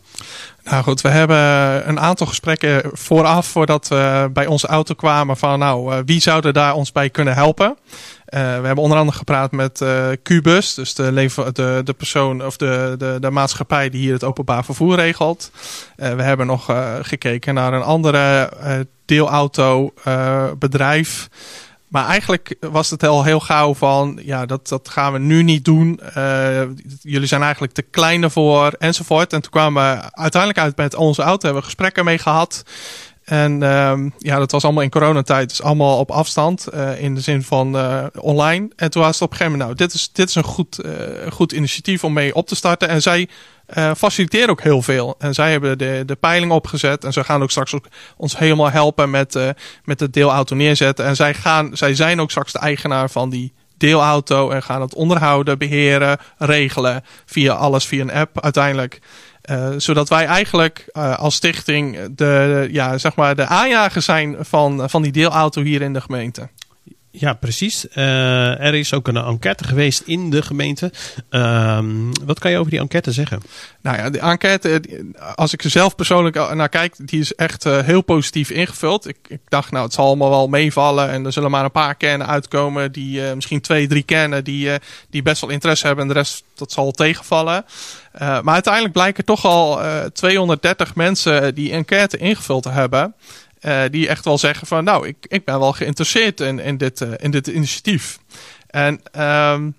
Nou 0.65 0.83
goed, 0.83 1.01
we 1.01 1.09
hebben 1.09 1.39
een 1.89 2.01
aantal 2.01 2.27
gesprekken 2.27 2.91
vooraf 2.93 3.47
voordat 3.47 3.89
we 3.89 4.31
bij 4.33 4.47
onze 4.47 4.67
auto 4.67 4.95
kwamen 4.95 5.37
van 5.37 5.59
nou, 5.59 6.03
wie 6.05 6.21
zou 6.21 6.47
er 6.47 6.53
daar 6.53 6.75
ons 6.75 6.93
bij 6.93 7.11
kunnen 7.11 7.35
helpen? 7.35 7.77
We 8.25 8.39
hebben 8.39 8.77
onder 8.77 8.99
andere 8.99 9.19
gepraat 9.19 9.53
met 9.53 9.85
Cubus, 10.23 10.75
dus 10.75 10.95
de, 10.95 11.13
lever, 11.13 11.53
de, 11.53 11.81
de 11.85 11.93
persoon 11.93 12.45
of 12.45 12.57
de, 12.57 12.95
de, 12.99 13.17
de 13.21 13.31
maatschappij 13.31 13.91
die 13.91 14.01
hier 14.01 14.13
het 14.13 14.25
openbaar 14.25 14.65
vervoer 14.65 14.95
regelt. 14.95 15.51
We 15.97 16.23
hebben 16.23 16.47
nog 16.47 16.73
gekeken 17.03 17.55
naar 17.55 17.73
een 17.73 17.83
andere 17.83 18.53
deelauto 19.05 19.93
bedrijf. 20.59 21.29
Maar 21.93 22.06
eigenlijk 22.06 22.55
was 22.61 22.91
het 22.91 23.05
al 23.05 23.25
heel 23.25 23.41
gauw 23.41 23.75
van, 23.75 24.19
ja, 24.23 24.47
dat, 24.47 24.69
dat 24.69 24.89
gaan 24.89 25.12
we 25.12 25.19
nu 25.19 25.43
niet 25.43 25.65
doen. 25.65 26.00
jullie 27.00 27.27
zijn 27.27 27.43
eigenlijk 27.43 27.73
te 27.73 27.83
klein 27.83 28.23
ervoor, 28.23 28.73
enzovoort. 28.79 29.33
En 29.33 29.43
toen 29.43 29.50
kwamen 29.50 29.83
we 29.83 30.12
uiteindelijk 30.12 30.62
uit 30.62 30.77
met 30.77 30.94
onze 30.94 31.23
auto, 31.23 31.43
hebben 31.44 31.61
we 31.61 31.69
gesprekken 31.69 32.05
mee 32.05 32.19
gehad. 32.19 32.62
En 33.25 33.63
um, 33.63 34.15
ja, 34.19 34.39
dat 34.39 34.51
was 34.51 34.65
allemaal 34.65 34.83
in 34.83 34.91
coronatijd. 34.91 35.49
Dus 35.49 35.63
allemaal 35.63 35.99
op 35.99 36.11
afstand. 36.11 36.69
Uh, 36.75 37.03
in 37.03 37.15
de 37.15 37.21
zin 37.21 37.43
van 37.43 37.77
uh, 37.77 38.05
online. 38.19 38.71
En 38.77 38.91
toen 38.91 39.03
was 39.03 39.15
het 39.15 39.23
op 39.23 39.31
een 39.31 39.37
gegeven 39.37 39.59
moment, 39.59 39.79
nou, 39.79 39.89
dit 39.89 39.95
is, 39.95 40.11
dit 40.13 40.29
is 40.29 40.35
een 40.35 40.45
goed, 40.45 40.85
uh, 40.85 40.93
goed 41.33 41.53
initiatief 41.53 42.05
om 42.05 42.13
mee 42.13 42.35
op 42.35 42.47
te 42.47 42.55
starten. 42.55 42.89
En 42.89 43.03
zij 43.03 43.29
faciliteren 43.97 44.49
ook 44.49 44.63
heel 44.63 44.83
veel. 44.83 45.15
En 45.19 45.35
zij 45.35 45.51
hebben 45.51 45.79
de, 45.79 46.03
de 46.07 46.15
peiling 46.15 46.53
opgezet. 46.53 47.05
En 47.05 47.13
ze 47.13 47.25
gaan 47.25 47.43
ook 47.43 47.51
straks 47.51 47.75
ook 47.75 47.87
ons 48.17 48.39
helemaal 48.39 48.71
helpen 48.71 49.11
met, 49.11 49.39
met 49.85 50.01
het 50.01 50.13
deelauto 50.13 50.57
neerzetten. 50.57 51.05
En 51.05 51.17
zij, 51.17 51.35
gaan, 51.35 51.77
zij 51.77 51.95
zijn 51.95 52.21
ook 52.21 52.31
straks 52.31 52.53
de 52.53 52.59
eigenaar 52.59 53.11
van 53.11 53.31
die 53.31 53.53
deelauto. 53.77 54.51
En 54.51 54.63
gaan 54.63 54.81
het 54.81 54.95
onderhouden, 54.95 55.59
beheren, 55.59 56.19
regelen. 56.39 57.05
Via 57.27 57.53
alles 57.55 57.85
via 57.85 58.01
een 58.01 58.13
app 58.13 58.41
uiteindelijk. 58.41 59.01
Uh, 59.50 59.69
zodat 59.77 60.09
wij 60.09 60.27
eigenlijk 60.27 60.89
uh, 60.93 61.19
als 61.19 61.35
stichting 61.35 62.15
de, 62.17 62.69
ja, 62.71 62.99
zeg 62.99 63.15
maar 63.15 63.37
de 63.37 63.47
aanjager 63.47 64.03
zijn 64.03 64.37
van, 64.41 64.91
van 64.91 65.03
die 65.03 65.12
deelauto 65.12 65.62
hier 65.62 65.83
in 65.83 65.93
de 65.93 66.00
gemeente. 66.00 66.49
Ja, 67.14 67.32
precies. 67.32 67.87
Uh, 67.94 68.61
er 68.61 68.75
is 68.75 68.94
ook 68.94 69.09
een 69.09 69.17
enquête 69.17 69.64
geweest 69.64 70.03
in 70.06 70.31
de 70.31 70.43
gemeente. 70.43 70.93
Uh, 71.31 71.79
wat 72.25 72.38
kan 72.38 72.50
je 72.50 72.59
over 72.59 72.70
die 72.70 72.81
enquête 72.81 73.12
zeggen? 73.12 73.43
Nou 73.82 73.97
ja, 73.97 74.11
de 74.11 74.19
enquête, 74.19 74.81
als 75.35 75.53
ik 75.53 75.64
er 75.64 75.70
zelf 75.70 75.94
persoonlijk 75.94 76.55
naar 76.55 76.69
kijk, 76.69 76.94
die 76.99 77.20
is 77.20 77.35
echt 77.35 77.64
uh, 77.64 77.79
heel 77.79 78.00
positief 78.03 78.50
ingevuld. 78.50 79.09
Ik, 79.09 79.17
ik, 79.29 79.41
dacht, 79.49 79.70
nou, 79.70 79.85
het 79.85 79.93
zal 79.93 80.06
allemaal 80.06 80.31
wel 80.31 80.49
meevallen 80.49 81.11
en 81.11 81.25
er 81.25 81.32
zullen 81.32 81.50
maar 81.50 81.64
een 81.64 81.70
paar 81.70 81.94
kernen 81.94 82.26
uitkomen, 82.26 82.93
die 82.93 83.20
misschien 83.35 83.61
twee, 83.61 83.87
drie 83.87 84.03
kernen 84.03 84.44
die, 84.44 84.70
die 85.11 85.23
best 85.23 85.41
wel 85.41 85.50
interesse 85.50 85.87
hebben 85.87 86.05
en 86.05 86.12
de 86.12 86.19
rest, 86.19 86.44
dat 86.55 86.73
zal 86.73 86.91
tegenvallen. 86.91 87.64
maar 88.19 88.55
uiteindelijk 88.55 88.93
blijken 88.93 89.25
toch 89.25 89.44
al 89.44 89.81
230 90.12 90.94
mensen 90.94 91.55
die 91.55 91.73
enquête 91.73 92.17
ingevuld 92.17 92.62
te 92.62 92.70
hebben. 92.70 93.14
Uh, 93.62 93.82
die 93.91 94.09
echt 94.09 94.25
wel 94.25 94.38
zeggen 94.38 94.67
van 94.67 94.85
nou, 94.85 95.06
ik, 95.06 95.17
ik 95.29 95.44
ben 95.44 95.59
wel 95.59 95.73
geïnteresseerd 95.73 96.41
in, 96.41 96.59
in, 96.59 96.76
dit, 96.76 97.00
uh, 97.00 97.12
in 97.17 97.31
dit 97.31 97.47
initiatief. 97.47 98.19
En 98.67 99.00
um, 99.20 99.75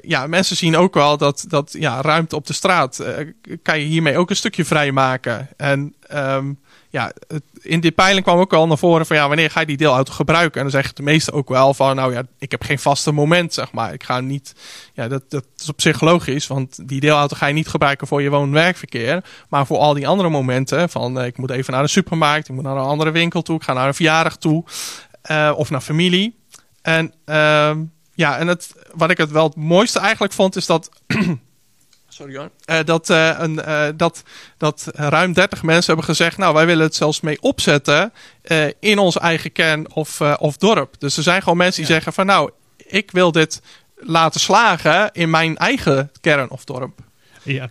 ja, 0.00 0.26
mensen 0.26 0.56
zien 0.56 0.76
ook 0.76 0.94
wel 0.94 1.16
dat, 1.16 1.44
dat 1.48 1.74
ja, 1.78 2.00
ruimte 2.00 2.36
op 2.36 2.46
de 2.46 2.52
straat 2.52 3.04
kan 3.62 3.78
je 3.78 3.84
hiermee 3.84 4.16
ook 4.16 4.30
een 4.30 4.36
stukje 4.36 4.64
vrijmaken. 4.64 5.48
En 5.56 5.94
um, 6.12 6.58
ja, 6.90 7.12
in 7.60 7.80
die 7.80 7.90
peiling 7.90 8.24
kwam 8.24 8.38
ook 8.38 8.50
wel 8.50 8.66
naar 8.66 8.78
voren 8.78 9.06
van 9.06 9.16
ja, 9.16 9.28
wanneer 9.28 9.50
ga 9.50 9.60
je 9.60 9.66
die 9.66 9.76
deelauto 9.76 10.12
gebruiken? 10.12 10.56
En 10.56 10.62
dan 10.62 10.70
zeggen 10.70 10.94
de 10.94 11.02
meesten 11.02 11.32
ook 11.32 11.48
wel 11.48 11.74
van 11.74 11.96
nou 11.96 12.12
ja, 12.12 12.22
ik 12.38 12.50
heb 12.50 12.62
geen 12.62 12.78
vaste 12.78 13.12
moment, 13.12 13.54
zeg 13.54 13.72
maar. 13.72 13.92
Ik 13.92 14.02
ga 14.02 14.20
niet, 14.20 14.54
ja, 14.92 15.08
dat, 15.08 15.22
dat 15.28 15.44
is 15.56 15.68
op 15.68 15.80
zich 15.80 16.00
logisch, 16.00 16.46
want 16.46 16.88
die 16.88 17.00
deelauto 17.00 17.36
ga 17.36 17.46
je 17.46 17.54
niet 17.54 17.68
gebruiken 17.68 18.06
voor 18.06 18.22
je 18.22 18.30
woon-werkverkeer, 18.30 19.24
maar 19.48 19.66
voor 19.66 19.78
al 19.78 19.94
die 19.94 20.08
andere 20.08 20.28
momenten 20.28 20.88
van 20.88 21.18
uh, 21.18 21.26
ik 21.26 21.38
moet 21.38 21.50
even 21.50 21.72
naar 21.72 21.82
de 21.82 21.88
supermarkt, 21.88 22.48
ik 22.48 22.54
moet 22.54 22.64
naar 22.64 22.76
een 22.76 22.82
andere 22.82 23.10
winkel 23.10 23.42
toe, 23.42 23.56
ik 23.56 23.62
ga 23.62 23.72
naar 23.72 23.86
een 23.86 23.94
verjaardag 23.94 24.36
toe 24.36 24.64
uh, 25.30 25.52
of 25.56 25.70
naar 25.70 25.80
familie. 25.80 26.36
En 26.82 27.14
uh, 27.26 27.70
ja, 28.14 28.38
en 28.38 28.46
het, 28.46 28.74
wat 28.94 29.10
ik 29.10 29.18
het 29.18 29.30
wel 29.30 29.44
het 29.44 29.56
mooiste 29.56 29.98
eigenlijk 29.98 30.32
vond 30.32 30.56
is 30.56 30.66
dat 30.66 30.90
sorry 32.18 32.36
hoor. 32.36 32.50
Uh, 32.66 32.78
dat, 32.84 33.10
uh, 33.10 33.38
een, 33.38 33.54
uh, 33.54 33.88
dat, 33.96 34.22
dat 34.56 34.86
ruim 34.92 35.32
30 35.32 35.62
mensen 35.62 35.86
hebben 35.86 36.04
gezegd: 36.04 36.36
Nou, 36.36 36.54
wij 36.54 36.66
willen 36.66 36.84
het 36.84 36.94
zelfs 36.94 37.20
mee 37.20 37.40
opzetten 37.40 38.12
in 38.80 38.98
ons 38.98 39.18
eigen 39.18 39.52
kern 39.52 39.92
of, 39.92 40.20
of 40.20 40.56
dorp. 40.56 40.94
Dus 40.98 41.16
er 41.16 41.22
zijn 41.22 41.42
gewoon 41.42 41.58
mensen 41.58 41.82
die 41.82 41.92
zeggen: 41.92 42.12
van 42.12 42.26
nou, 42.26 42.50
ik 42.76 43.10
wil 43.10 43.32
dit 43.32 43.60
laten 43.96 44.40
slagen 44.40 45.10
in 45.12 45.30
mijn 45.30 45.56
eigen 45.56 46.10
kern 46.20 46.50
of 46.50 46.64
dorp. 46.64 47.00
Ja, 47.48 47.70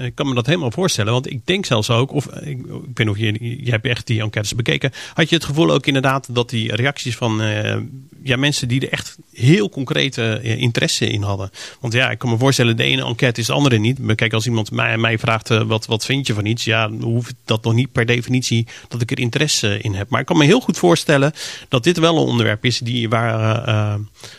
ik 0.00 0.14
kan 0.14 0.28
me 0.28 0.34
dat 0.34 0.46
helemaal 0.46 0.70
voorstellen. 0.70 1.12
Want 1.12 1.30
ik 1.30 1.46
denk 1.46 1.66
zelfs 1.66 1.90
ook, 1.90 2.12
of 2.12 2.26
ik, 2.26 2.58
ik 2.58 2.66
weet 2.94 3.06
nog, 3.06 3.18
je, 3.18 3.64
je 3.64 3.70
hebt 3.70 3.86
echt 3.86 4.06
die 4.06 4.20
enquêtes 4.20 4.54
bekeken. 4.54 4.92
Had 5.14 5.28
je 5.28 5.34
het 5.34 5.44
gevoel 5.44 5.70
ook 5.70 5.86
inderdaad 5.86 6.34
dat 6.34 6.50
die 6.50 6.74
reacties 6.74 7.16
van 7.16 7.42
uh, 7.42 7.76
ja, 8.22 8.36
mensen 8.36 8.68
die 8.68 8.80
er 8.80 8.92
echt 8.92 9.18
heel 9.32 9.68
concrete 9.68 10.40
interesse 10.42 11.06
in 11.06 11.22
hadden. 11.22 11.50
Want 11.80 11.92
ja, 11.92 12.10
ik 12.10 12.18
kan 12.18 12.30
me 12.30 12.38
voorstellen, 12.38 12.76
de 12.76 12.82
ene 12.82 13.04
enquête 13.04 13.40
is 13.40 13.46
de 13.46 13.52
andere 13.52 13.78
niet. 13.78 13.98
Maar 13.98 14.14
kijk, 14.14 14.32
als 14.32 14.46
iemand 14.46 14.70
mij, 14.70 14.98
mij 14.98 15.18
vraagt 15.18 15.48
wat, 15.48 15.86
wat 15.86 16.04
vind 16.04 16.26
je 16.26 16.34
van 16.34 16.46
iets, 16.46 16.64
ja, 16.64 16.90
hoeft 16.90 17.34
dat 17.44 17.64
nog 17.64 17.74
niet 17.74 17.92
per 17.92 18.06
definitie 18.06 18.66
dat 18.88 19.00
ik 19.00 19.10
er 19.10 19.18
interesse 19.18 19.78
in 19.80 19.94
heb. 19.94 20.08
Maar 20.08 20.20
ik 20.20 20.26
kan 20.26 20.36
me 20.36 20.44
heel 20.44 20.60
goed 20.60 20.78
voorstellen 20.78 21.32
dat 21.68 21.84
dit 21.84 21.98
wel 21.98 22.16
een 22.16 22.28
onderwerp 22.28 22.64
is 22.64 22.78
die, 22.78 23.08
waar, 23.08 23.64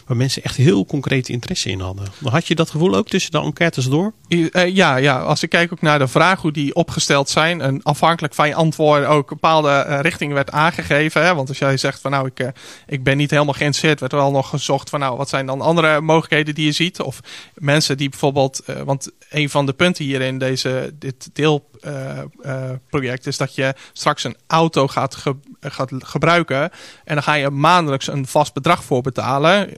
waar 0.05 0.17
mensen 0.17 0.43
echt 0.43 0.55
heel 0.55 0.85
concrete 0.85 1.31
interesse 1.31 1.69
in 1.69 1.79
hadden. 1.79 2.05
Had 2.23 2.47
je 2.47 2.55
dat 2.55 2.69
gevoel 2.69 2.95
ook 2.95 3.07
tussen 3.07 3.31
de 3.31 3.39
enquêtes 3.39 3.85
door? 3.85 4.13
Uh, 4.27 4.75
ja, 4.75 4.95
ja, 4.95 5.19
als 5.19 5.43
ik 5.43 5.49
kijk 5.49 5.71
ook 5.71 5.81
naar 5.81 5.99
de 5.99 6.07
vragen 6.07 6.41
hoe 6.41 6.51
die 6.51 6.75
opgesteld 6.75 7.29
zijn. 7.29 7.61
En 7.61 7.83
afhankelijk 7.83 8.33
van 8.33 8.47
je 8.47 8.55
antwoorden 8.55 9.09
ook 9.09 9.29
bepaalde 9.29 9.85
uh, 9.87 9.99
richting 9.99 10.33
werd 10.33 10.51
aangegeven. 10.51 11.23
Hè? 11.23 11.35
Want 11.35 11.49
als 11.49 11.57
jij 11.57 11.77
zegt 11.77 12.01
van 12.01 12.11
nou, 12.11 12.27
ik, 12.27 12.39
uh, 12.39 12.47
ik 12.87 13.03
ben 13.03 13.17
niet 13.17 13.31
helemaal 13.31 13.53
geïnteresseerd 13.53 13.99
werd 13.99 14.11
er 14.11 14.17
wel 14.17 14.31
nog 14.31 14.49
gezocht 14.49 14.89
van 14.89 14.99
nou, 14.99 15.17
wat 15.17 15.29
zijn 15.29 15.45
dan 15.45 15.61
andere 15.61 16.01
mogelijkheden 16.01 16.55
die 16.55 16.65
je 16.65 16.71
ziet? 16.71 17.01
Of 17.01 17.19
mensen 17.53 17.97
die 17.97 18.09
bijvoorbeeld, 18.09 18.63
want 18.85 19.11
een 19.29 19.49
van 19.49 19.65
de 19.65 19.73
punten 19.73 20.05
hier 20.05 20.21
in 20.21 20.37
deze, 20.37 20.93
dit 20.99 21.29
deelproject 21.33 23.27
is 23.27 23.37
dat 23.37 23.55
je 23.55 23.73
straks 23.93 24.23
een 24.23 24.37
auto 24.47 24.87
gaat, 24.87 25.17
gaat 25.59 25.91
gebruiken 25.97 26.71
en 27.03 27.13
dan 27.13 27.23
ga 27.23 27.33
je 27.33 27.49
maandelijks 27.49 28.07
een 28.07 28.27
vast 28.27 28.53
bedrag 28.53 28.83
voor 28.83 29.01
betalen. 29.01 29.69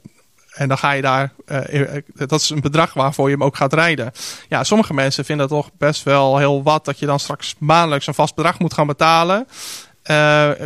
En 0.55 0.67
dan 0.67 0.77
ga 0.77 0.91
je 0.91 1.01
daar, 1.01 1.31
uh, 1.47 1.91
dat 2.13 2.41
is 2.41 2.50
een 2.50 2.62
bedrag 2.62 2.93
waarvoor 2.93 3.25
je 3.25 3.33
hem 3.33 3.43
ook 3.43 3.55
gaat 3.55 3.74
rijden. 3.74 4.12
Ja, 4.50 4.63
sommige 4.63 4.93
mensen 4.93 5.25
vinden 5.25 5.47
dat 5.47 5.57
toch 5.57 5.71
best 5.77 6.03
wel 6.03 6.38
heel 6.38 6.63
wat 6.63 6.85
dat 6.85 7.00
je 7.00 7.05
dan 7.05 7.19
straks 7.19 7.55
maandelijks 7.59 8.07
een 8.07 8.13
vast 8.13 8.35
bedrag 8.35 8.59
moet 8.59 8.74
gaan 8.74 8.88
betalen. 8.88 9.47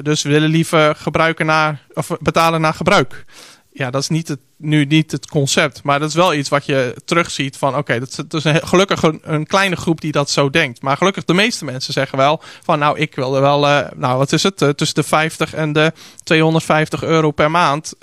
Dus 0.01 0.24
willen 0.24 0.50
liever 0.50 0.96
gebruiken 0.96 1.46
naar, 1.46 1.81
of 1.93 2.12
betalen 2.19 2.62
naar 2.62 2.74
gebruik. 2.74 3.25
Ja, 3.72 3.89
dat 3.89 4.01
is 4.01 4.10
niet 4.10 4.27
het, 4.27 4.39
nu 4.58 4.86
niet 4.86 5.12
het 5.12 5.27
concept. 5.27 5.84
Maar 5.84 6.00
dat 6.00 6.10
is 6.10 6.15
wel 6.15 6.34
iets 6.34 6.50
wat 6.50 6.65
je 6.65 6.96
terugziet 7.05 7.58
van... 7.58 7.77
oké, 7.77 8.00
dat, 8.00 8.34
is 8.34 8.43
een, 8.43 8.67
gelukkig 8.67 9.03
een, 9.22 9.48
kleine 9.48 9.75
groep 9.75 10.01
die 10.01 10.12
dat 10.12 10.29
zo 10.29 10.50
denkt. 10.50 10.81
Maar 10.81 10.98
gelukkig 10.98 11.25
de 11.25 11.34
meeste 11.34 11.65
mensen 11.65 11.93
zeggen 11.93 12.17
wel... 12.17 12.41
van 12.63 12.79
nou, 12.79 13.00
ik 13.00 13.15
wil 13.15 13.36
er 13.36 13.41
wel... 13.41 13.60
Nou, 13.96 14.17
wat 14.17 14.31
is 14.31 14.43
het? 14.43 14.58
Tussen 14.58 14.96
de 14.96 15.03
50 15.03 15.53
en 15.53 15.74
de 15.74 15.93
250 16.24 17.03
euro 17.03 17.31
per 17.31 17.51
maand... 17.51 17.93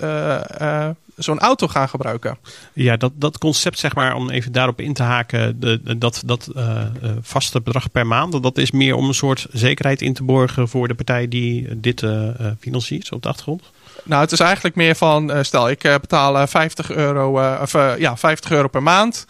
Zo'n 1.17 1.39
auto 1.39 1.67
gaan 1.67 1.89
gebruiken. 1.89 2.37
Ja, 2.73 2.97
dat, 2.97 3.11
dat 3.15 3.37
concept, 3.37 3.79
zeg 3.79 3.95
maar, 3.95 4.15
om 4.15 4.29
even 4.29 4.51
daarop 4.51 4.81
in 4.81 4.93
te 4.93 5.03
haken, 5.03 5.59
de, 5.59 5.97
dat, 5.97 6.21
dat 6.25 6.49
uh, 6.55 6.81
vaste 7.21 7.61
bedrag 7.61 7.91
per 7.91 8.07
maand, 8.07 8.43
dat 8.43 8.57
is 8.57 8.71
meer 8.71 8.95
om 8.95 9.07
een 9.07 9.13
soort 9.13 9.47
zekerheid 9.51 10.01
in 10.01 10.13
te 10.13 10.23
borgen 10.23 10.67
voor 10.67 10.87
de 10.87 10.93
partij 10.93 11.27
die 11.27 11.79
dit 11.79 12.01
uh, 12.01 12.29
financiert, 12.59 13.11
op 13.11 13.21
de 13.21 13.29
achtergrond? 13.29 13.63
Nou, 14.03 14.21
het 14.21 14.31
is 14.31 14.39
eigenlijk 14.39 14.75
meer 14.75 14.95
van, 14.95 15.45
stel 15.45 15.69
ik 15.69 15.79
betaal 15.81 16.47
50 16.47 16.91
euro, 16.91 17.57
of 17.61 17.71
ja, 17.97 18.17
50 18.17 18.51
euro 18.51 18.67
per 18.67 18.83
maand. 18.83 19.25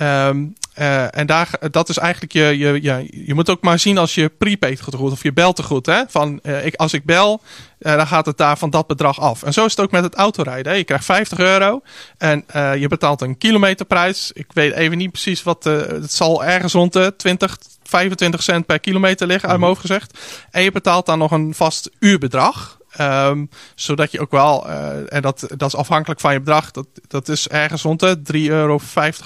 Um, 0.00 0.54
uh, 0.78 1.16
en 1.16 1.26
daar, 1.26 1.50
dat 1.70 1.88
is 1.88 1.98
eigenlijk 1.98 2.32
je, 2.32 2.58
je, 2.58 2.82
je, 2.82 3.22
je 3.26 3.34
moet 3.34 3.50
ook 3.50 3.62
maar 3.62 3.78
zien 3.78 3.98
als 3.98 4.14
je 4.14 4.28
prepaid 4.28 4.80
goed 4.80 4.94
of 4.94 5.22
je 5.22 5.32
belt 5.32 5.56
te 5.56 5.62
goed. 5.62 5.86
Hè? 5.86 6.02
Van, 6.08 6.40
uh, 6.42 6.66
ik, 6.66 6.74
als 6.74 6.92
ik 6.92 7.04
bel, 7.04 7.40
uh, 7.78 7.96
dan 7.96 8.06
gaat 8.06 8.26
het 8.26 8.36
daar 8.36 8.58
van 8.58 8.70
dat 8.70 8.86
bedrag 8.86 9.20
af. 9.20 9.42
En 9.42 9.52
zo 9.52 9.64
is 9.64 9.70
het 9.70 9.80
ook 9.80 9.90
met 9.90 10.02
het 10.02 10.14
autorijden. 10.14 10.72
Hè? 10.72 10.78
Je 10.78 10.84
krijgt 10.84 11.04
50 11.04 11.38
euro 11.38 11.82
en 12.18 12.44
je 12.78 12.86
betaalt 12.88 13.20
een 13.20 13.38
kilometerprijs. 13.38 14.30
Ik 14.32 14.46
weet 14.52 14.72
even 14.72 14.98
niet 14.98 15.10
precies 15.10 15.42
wat, 15.42 15.64
het 15.64 16.12
zal 16.12 16.44
ergens 16.44 16.72
rond 16.72 16.92
de 16.92 17.14
20, 17.16 17.58
25 17.82 18.42
cent 18.42 18.66
per 18.66 18.80
kilometer 18.80 19.26
liggen, 19.26 19.48
uit 19.48 19.58
mijn 19.58 19.70
hoofd 19.70 19.80
gezegd. 19.80 20.18
En 20.50 20.62
je 20.62 20.72
betaalt 20.72 21.06
dan 21.06 21.18
nog 21.18 21.30
een 21.30 21.54
vast 21.54 21.90
uurbedrag. 21.98 22.80
Um, 23.00 23.48
zodat 23.74 24.12
je 24.12 24.20
ook 24.20 24.30
wel, 24.30 24.66
uh, 24.66 25.12
en 25.12 25.22
dat, 25.22 25.46
dat 25.56 25.68
is 25.68 25.76
afhankelijk 25.76 26.20
van 26.20 26.32
je 26.32 26.38
bedrag, 26.38 26.70
dat, 26.70 26.86
dat 27.08 27.28
is 27.28 27.48
ergens 27.48 27.82
rond 27.82 28.00
de 28.00 28.22
3,50 28.32 28.34
euro 28.34 28.80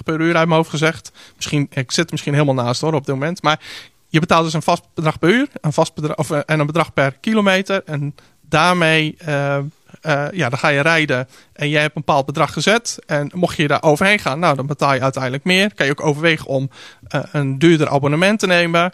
per 0.04 0.20
uur 0.20 0.36
uit 0.36 0.46
mijn 0.46 0.50
hoofd 0.50 0.70
gezegd. 0.70 1.12
Misschien, 1.36 1.66
ik 1.70 1.92
zit 1.92 2.10
misschien 2.10 2.32
helemaal 2.32 2.64
naast 2.64 2.80
hoor 2.80 2.94
op 2.94 3.06
dit 3.06 3.14
moment. 3.14 3.42
Maar 3.42 3.60
je 4.08 4.20
betaalt 4.20 4.44
dus 4.44 4.52
een 4.52 4.62
vast 4.62 4.82
bedrag 4.94 5.18
per 5.18 5.28
uur 5.28 5.48
een 5.60 5.72
vast 5.72 5.94
bedrag, 5.94 6.16
of, 6.16 6.30
en 6.30 6.60
een 6.60 6.66
bedrag 6.66 6.92
per 6.92 7.12
kilometer. 7.20 7.82
En 7.84 8.14
daarmee 8.40 9.16
uh, 9.28 9.58
ja, 10.30 10.48
dan 10.48 10.58
ga 10.58 10.68
je 10.68 10.80
rijden 10.80 11.28
en 11.52 11.68
jij 11.68 11.80
hebt 11.80 11.96
een 11.96 12.02
bepaald 12.04 12.26
bedrag 12.26 12.52
gezet. 12.52 12.98
En 13.06 13.30
mocht 13.34 13.56
je 13.56 13.68
daar 13.68 13.82
overheen 13.82 14.18
gaan, 14.18 14.38
nou, 14.38 14.56
dan 14.56 14.66
betaal 14.66 14.94
je 14.94 15.00
uiteindelijk 15.00 15.44
meer. 15.44 15.74
Kan 15.74 15.86
je 15.86 15.92
ook 15.92 16.06
overwegen 16.06 16.46
om 16.46 16.70
een 17.32 17.58
duurder 17.58 17.88
abonnement 17.88 18.38
te 18.38 18.46
nemen. 18.46 18.92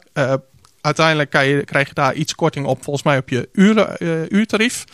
Uiteindelijk 0.83 1.33
je, 1.33 1.63
krijg 1.65 1.89
je 1.89 1.95
daar 1.95 2.15
iets 2.15 2.35
korting 2.35 2.67
op, 2.67 2.83
volgens 2.83 3.05
mij 3.05 3.19
op 3.19 3.29
je 3.29 3.49
uren, 3.53 3.97
uh, 3.99 4.11
uurtarief. 4.29 4.85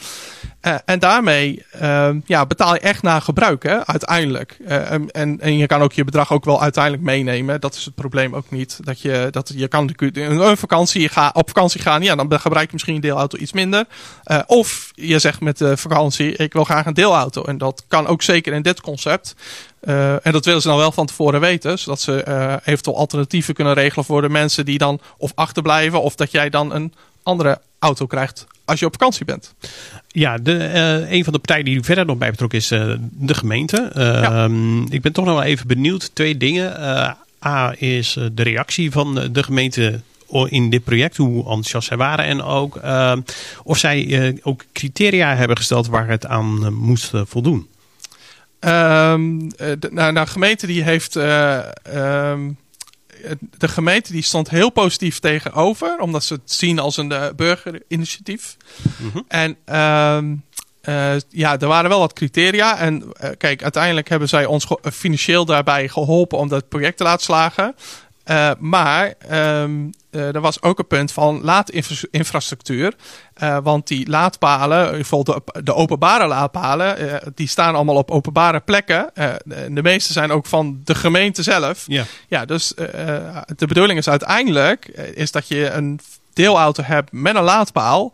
Uh, 0.62 0.74
en 0.84 0.98
daarmee 0.98 1.64
uh, 1.82 2.10
ja, 2.26 2.46
betaal 2.46 2.74
je 2.74 2.80
echt 2.80 3.02
naar 3.02 3.22
gebruik, 3.22 3.62
hè, 3.62 3.86
uiteindelijk. 3.86 4.56
Uh, 4.60 4.90
en, 4.90 5.10
en 5.40 5.56
je 5.56 5.66
kan 5.66 5.82
ook 5.82 5.92
je 5.92 6.04
bedrag 6.04 6.32
ook 6.32 6.44
wel 6.44 6.62
uiteindelijk 6.62 7.02
meenemen. 7.02 7.60
Dat 7.60 7.74
is 7.74 7.84
het 7.84 7.94
probleem 7.94 8.34
ook 8.34 8.50
niet. 8.50 8.78
Dat 8.84 9.00
je, 9.00 9.28
dat 9.30 9.52
je 9.54 9.68
kan 9.68 9.90
een 10.12 10.56
vakantie 10.56 11.08
ga, 11.08 11.30
op 11.32 11.48
vakantie 11.48 11.80
gaan, 11.80 12.02
ja, 12.02 12.14
dan 12.14 12.40
gebruik 12.40 12.66
je 12.66 12.72
misschien 12.72 12.94
een 12.94 13.00
deelauto 13.00 13.38
iets 13.38 13.52
minder. 13.52 13.84
of 14.46 14.90
je 14.94 15.18
zegt 15.18 15.40
met 15.40 15.58
de 15.58 15.76
vakantie, 15.76 16.36
ik 16.36 16.52
wil 16.52 16.64
graag 16.64 16.86
een 16.86 16.94
deelauto. 16.94 17.42
En 17.42 17.58
dat 17.58 17.84
kan 17.88 18.06
ook 18.06 18.22
zeker 18.22 18.52
in 18.52 18.62
dit 18.62 18.80
concept. 18.80 19.34
Uh, 19.84 20.26
en 20.26 20.32
dat 20.32 20.44
willen 20.44 20.62
ze 20.62 20.68
dan 20.68 20.76
wel 20.76 20.92
van 20.92 21.06
tevoren 21.06 21.40
weten, 21.40 21.78
zodat 21.78 22.00
ze 22.00 22.24
uh, 22.28 22.54
eventueel 22.64 22.96
alternatieven 22.96 23.54
kunnen 23.54 23.74
regelen 23.74 24.04
voor 24.04 24.22
de 24.22 24.28
mensen 24.28 24.64
die 24.64 24.78
dan 24.78 25.00
of 25.16 25.32
achterblijven, 25.34 26.02
of 26.02 26.14
dat 26.14 26.30
jij 26.30 26.50
dan 26.50 26.72
een 26.74 26.94
andere 27.22 27.60
auto 27.78 28.06
krijgt 28.06 28.46
als 28.64 28.80
je 28.80 28.86
op 28.86 28.92
vakantie 28.92 29.24
bent. 29.24 29.54
Ja, 30.08 30.38
de, 30.38 30.52
uh, 30.52 31.10
een 31.10 31.24
van 31.24 31.32
de 31.32 31.38
partijen 31.38 31.64
die 31.64 31.82
verder 31.82 32.06
nog 32.06 32.18
bij 32.18 32.30
betrokken 32.30 32.58
is 32.58 32.68
de 32.68 33.34
gemeente. 33.34 33.90
Ja. 33.94 34.22
Ehm, 34.22 34.82
ik 34.82 35.02
ben 35.02 35.12
toch 35.12 35.24
nog 35.24 35.34
wel 35.34 35.42
even 35.42 35.66
benieuwd. 35.66 36.10
Twee 36.12 36.36
dingen. 36.36 36.80
A 37.46 37.74
is 37.76 38.18
de 38.32 38.42
reactie 38.42 38.90
van 38.90 39.28
de 39.32 39.42
gemeente 39.42 40.00
in 40.48 40.70
dit 40.70 40.84
project, 40.84 41.16
hoe 41.16 41.38
enthousiast 41.38 41.88
zij 41.88 41.96
waren. 41.96 42.24
En 42.24 42.42
ook 42.42 42.76
ehm, 42.76 43.20
of 43.62 43.78
zij 43.78 44.38
ook 44.42 44.64
criteria 44.72 45.36
hebben 45.36 45.56
gesteld 45.56 45.86
waar 45.86 46.08
het 46.08 46.26
aan 46.26 46.74
moest 46.74 47.12
voldoen. 47.14 47.68
Um, 48.60 49.48
de, 49.48 49.88
nou, 49.90 50.12
nou, 50.12 50.26
gemeente 50.26 50.66
die 50.66 50.82
heeft. 50.82 51.16
Uh, 51.16 51.58
um, 51.94 52.58
de 53.58 53.68
gemeente 53.68 54.12
die 54.12 54.22
stond 54.22 54.50
heel 54.50 54.70
positief 54.70 55.18
tegenover, 55.18 55.98
omdat 55.98 56.24
ze 56.24 56.34
het 56.34 56.52
zien 56.52 56.78
als 56.78 56.96
een 56.96 57.12
uh, 57.12 57.26
burgerinitiatief. 57.36 58.56
Mm 58.96 59.10
-hmm. 59.10 59.24
En 59.28 59.76
um, 59.76 60.42
uh, 60.84 61.20
ja, 61.28 61.58
er 61.58 61.66
waren 61.66 61.90
wel 61.90 61.98
wat 61.98 62.12
criteria. 62.12 62.78
En 62.78 63.12
kijk, 63.38 63.62
uiteindelijk 63.62 64.08
hebben 64.08 64.28
zij 64.28 64.46
ons 64.46 64.66
financieel 64.92 65.44
daarbij 65.44 65.88
geholpen 65.88 66.38
om 66.38 66.48
dat 66.48 66.68
project 66.68 66.96
te 66.96 67.02
laten 67.02 67.24
slagen. 67.24 67.74
Uh, 68.30 68.50
maar 68.58 69.14
um, 69.32 69.92
uh, 70.10 70.34
er 70.34 70.40
was 70.40 70.62
ook 70.62 70.78
een 70.78 70.86
punt 70.86 71.12
van 71.12 71.40
laadinfrastructuur. 71.42 72.94
Uh, 73.42 73.58
want 73.62 73.86
die 73.86 74.08
laadpalen, 74.08 74.90
bijvoorbeeld 74.90 75.40
de, 75.46 75.62
de 75.62 75.74
openbare 75.74 76.26
laadpalen, 76.26 77.20
die 77.34 77.48
staan 77.48 77.74
allemaal 77.74 77.96
op 77.96 78.10
openbare 78.10 78.60
plekken. 78.60 79.10
De, 79.14 79.68
de, 79.70 79.82
meeste 79.82 80.12
zijn 80.12 80.30
ook 80.30 80.46
van 80.46 80.80
de 80.84 80.94
gemeente 80.94 81.42
zelf. 81.42 81.84
Ja, 81.86 82.04
ja 82.28 82.44
dus 82.44 82.74
de 83.56 83.66
bedoeling 83.66 83.98
is 83.98 84.08
uiteindelijk 84.08 84.86
is 85.14 85.32
dat 85.32 85.48
je 85.48 85.70
een 85.70 86.00
deelauto 86.32 86.82
hebt 86.82 87.12
met 87.12 87.36
een 87.36 87.42
laadpaal 87.42 88.12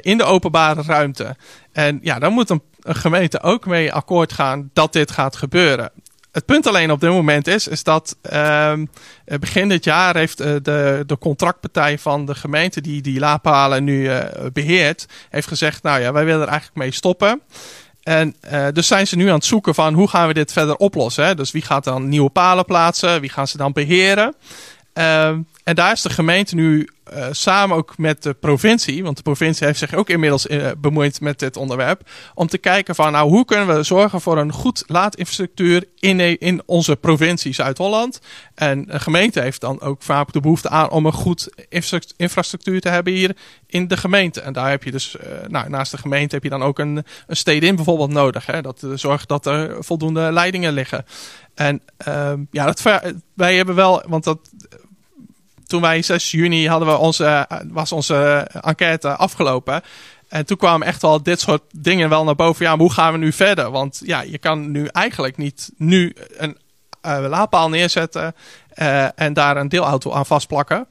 in 0.00 0.18
de 0.18 0.24
openbare 0.24 0.82
ruimte. 0.82 1.36
En 1.72 1.98
ja, 2.02 2.18
dan 2.18 2.32
moet 2.32 2.50
een, 2.50 2.62
een 2.80 2.94
gemeente 2.94 3.42
ook 3.42 3.66
mee 3.66 3.92
akkoord 3.92 4.32
gaan 4.32 4.70
dat 4.72 4.92
dit 4.92 5.10
gaat 5.10 5.36
gebeuren. 5.36 5.90
Het 6.36 6.44
punt 6.44 6.66
alleen 6.66 6.90
op 6.90 7.00
dit 7.00 7.10
moment 7.10 7.46
is, 7.46 7.68
is 7.68 7.82
dat 7.82 8.16
uh, 8.32 8.72
begin 9.24 9.68
dit 9.68 9.84
jaar 9.84 10.16
heeft 10.16 10.40
uh, 10.40 10.46
de, 10.62 11.02
de 11.06 11.18
contractpartij 11.18 11.98
van 11.98 12.26
de 12.26 12.34
gemeente 12.34 12.80
die 12.80 13.02
die 13.02 13.18
laadpalen 13.18 13.84
nu 13.84 14.02
uh, 14.02 14.18
beheert, 14.52 15.06
heeft 15.30 15.48
gezegd, 15.48 15.82
nou 15.82 16.00
ja, 16.00 16.12
wij 16.12 16.24
willen 16.24 16.40
er 16.40 16.48
eigenlijk 16.48 16.78
mee 16.78 16.90
stoppen. 16.90 17.40
En 18.02 18.36
uh, 18.52 18.66
dus 18.72 18.86
zijn 18.86 19.06
ze 19.06 19.16
nu 19.16 19.28
aan 19.28 19.34
het 19.34 19.44
zoeken 19.44 19.74
van 19.74 19.94
hoe 19.94 20.08
gaan 20.08 20.28
we 20.28 20.34
dit 20.34 20.52
verder 20.52 20.76
oplossen. 20.76 21.26
Hè? 21.26 21.34
Dus 21.34 21.50
wie 21.50 21.62
gaat 21.62 21.84
dan 21.84 22.08
nieuwe 22.08 22.30
palen 22.30 22.64
plaatsen? 22.64 23.20
Wie 23.20 23.30
gaan 23.30 23.48
ze 23.48 23.56
dan 23.56 23.72
beheren? 23.72 24.34
Uh, 24.94 25.32
en 25.66 25.74
daar 25.74 25.92
is 25.92 26.02
de 26.02 26.10
gemeente 26.10 26.54
nu 26.54 26.88
uh, 27.12 27.26
samen 27.30 27.76
ook 27.76 27.98
met 27.98 28.22
de 28.22 28.34
provincie, 28.34 29.02
want 29.02 29.16
de 29.16 29.22
provincie 29.22 29.66
heeft 29.66 29.78
zich 29.78 29.94
ook 29.94 30.08
inmiddels 30.08 30.46
uh, 30.46 30.68
bemoeid 30.78 31.20
met 31.20 31.38
dit 31.38 31.56
onderwerp, 31.56 32.10
om 32.34 32.46
te 32.46 32.58
kijken 32.58 32.94
van 32.94 33.12
nou 33.12 33.28
hoe 33.28 33.44
kunnen 33.44 33.76
we 33.76 33.82
zorgen 33.82 34.20
voor 34.20 34.38
een 34.38 34.52
goed 34.52 34.84
laadinfrastructuur 34.86 35.84
in, 35.98 36.38
in 36.38 36.62
onze 36.66 36.96
provincie 36.96 37.54
Zuid-Holland. 37.54 38.20
En 38.54 38.84
de 38.84 39.00
gemeente 39.00 39.40
heeft 39.40 39.60
dan 39.60 39.80
ook 39.80 40.02
vaak 40.02 40.32
de 40.32 40.40
behoefte 40.40 40.68
aan 40.68 40.90
om 40.90 41.06
een 41.06 41.12
goed 41.12 41.48
infrastructuur 42.16 42.80
te 42.80 42.88
hebben 42.88 43.12
hier 43.12 43.36
in 43.66 43.88
de 43.88 43.96
gemeente. 43.96 44.40
En 44.40 44.52
daar 44.52 44.70
heb 44.70 44.82
je 44.82 44.90
dus, 44.90 45.16
uh, 45.16 45.48
nou, 45.48 45.68
naast 45.68 45.90
de 45.90 45.98
gemeente 45.98 46.34
heb 46.34 46.44
je 46.44 46.50
dan 46.50 46.62
ook 46.62 46.78
een, 46.78 47.04
een 47.26 47.36
stede 47.36 47.66
in 47.66 47.76
bijvoorbeeld 47.76 48.10
nodig. 48.12 48.46
Hè, 48.46 48.62
dat 48.62 48.86
zorgt 48.94 49.28
dat 49.28 49.46
er 49.46 49.84
voldoende 49.84 50.32
leidingen 50.32 50.72
liggen. 50.72 51.04
En 51.54 51.82
ehm, 51.96 52.44
ja, 52.50 52.64
dat, 52.64 52.82
wij 53.34 53.56
hebben 53.56 53.74
wel, 53.74 54.02
want 54.06 54.24
dat 54.24 54.38
toen 55.66 55.80
wij 55.80 56.02
6 56.02 56.30
juni 56.30 56.68
hadden 56.68 56.88
we 56.88 56.96
onze, 56.96 57.48
was 57.68 57.92
onze 57.92 58.48
enquête 58.60 59.16
afgelopen. 59.16 59.82
En 60.28 60.46
toen 60.46 60.56
kwamen 60.56 60.86
echt 60.86 61.02
wel 61.02 61.22
dit 61.22 61.40
soort 61.40 61.62
dingen 61.72 62.08
wel 62.08 62.24
naar 62.24 62.34
boven. 62.34 62.64
Ja, 62.64 62.70
maar 62.70 62.80
hoe 62.80 62.92
gaan 62.92 63.12
we 63.12 63.18
nu 63.18 63.32
verder? 63.32 63.70
Want 63.70 64.00
ja, 64.04 64.20
je 64.20 64.38
kan 64.38 64.70
nu 64.70 64.86
eigenlijk 64.86 65.36
niet 65.36 65.70
nu 65.76 66.14
een 66.36 66.56
uh, 67.06 67.26
laadpaal 67.28 67.68
neerzetten 67.68 68.34
en 69.14 69.32
daar 69.32 69.56
een 69.56 69.68
deelauto 69.68 70.12
aan 70.12 70.26
vastplakken. 70.26 70.88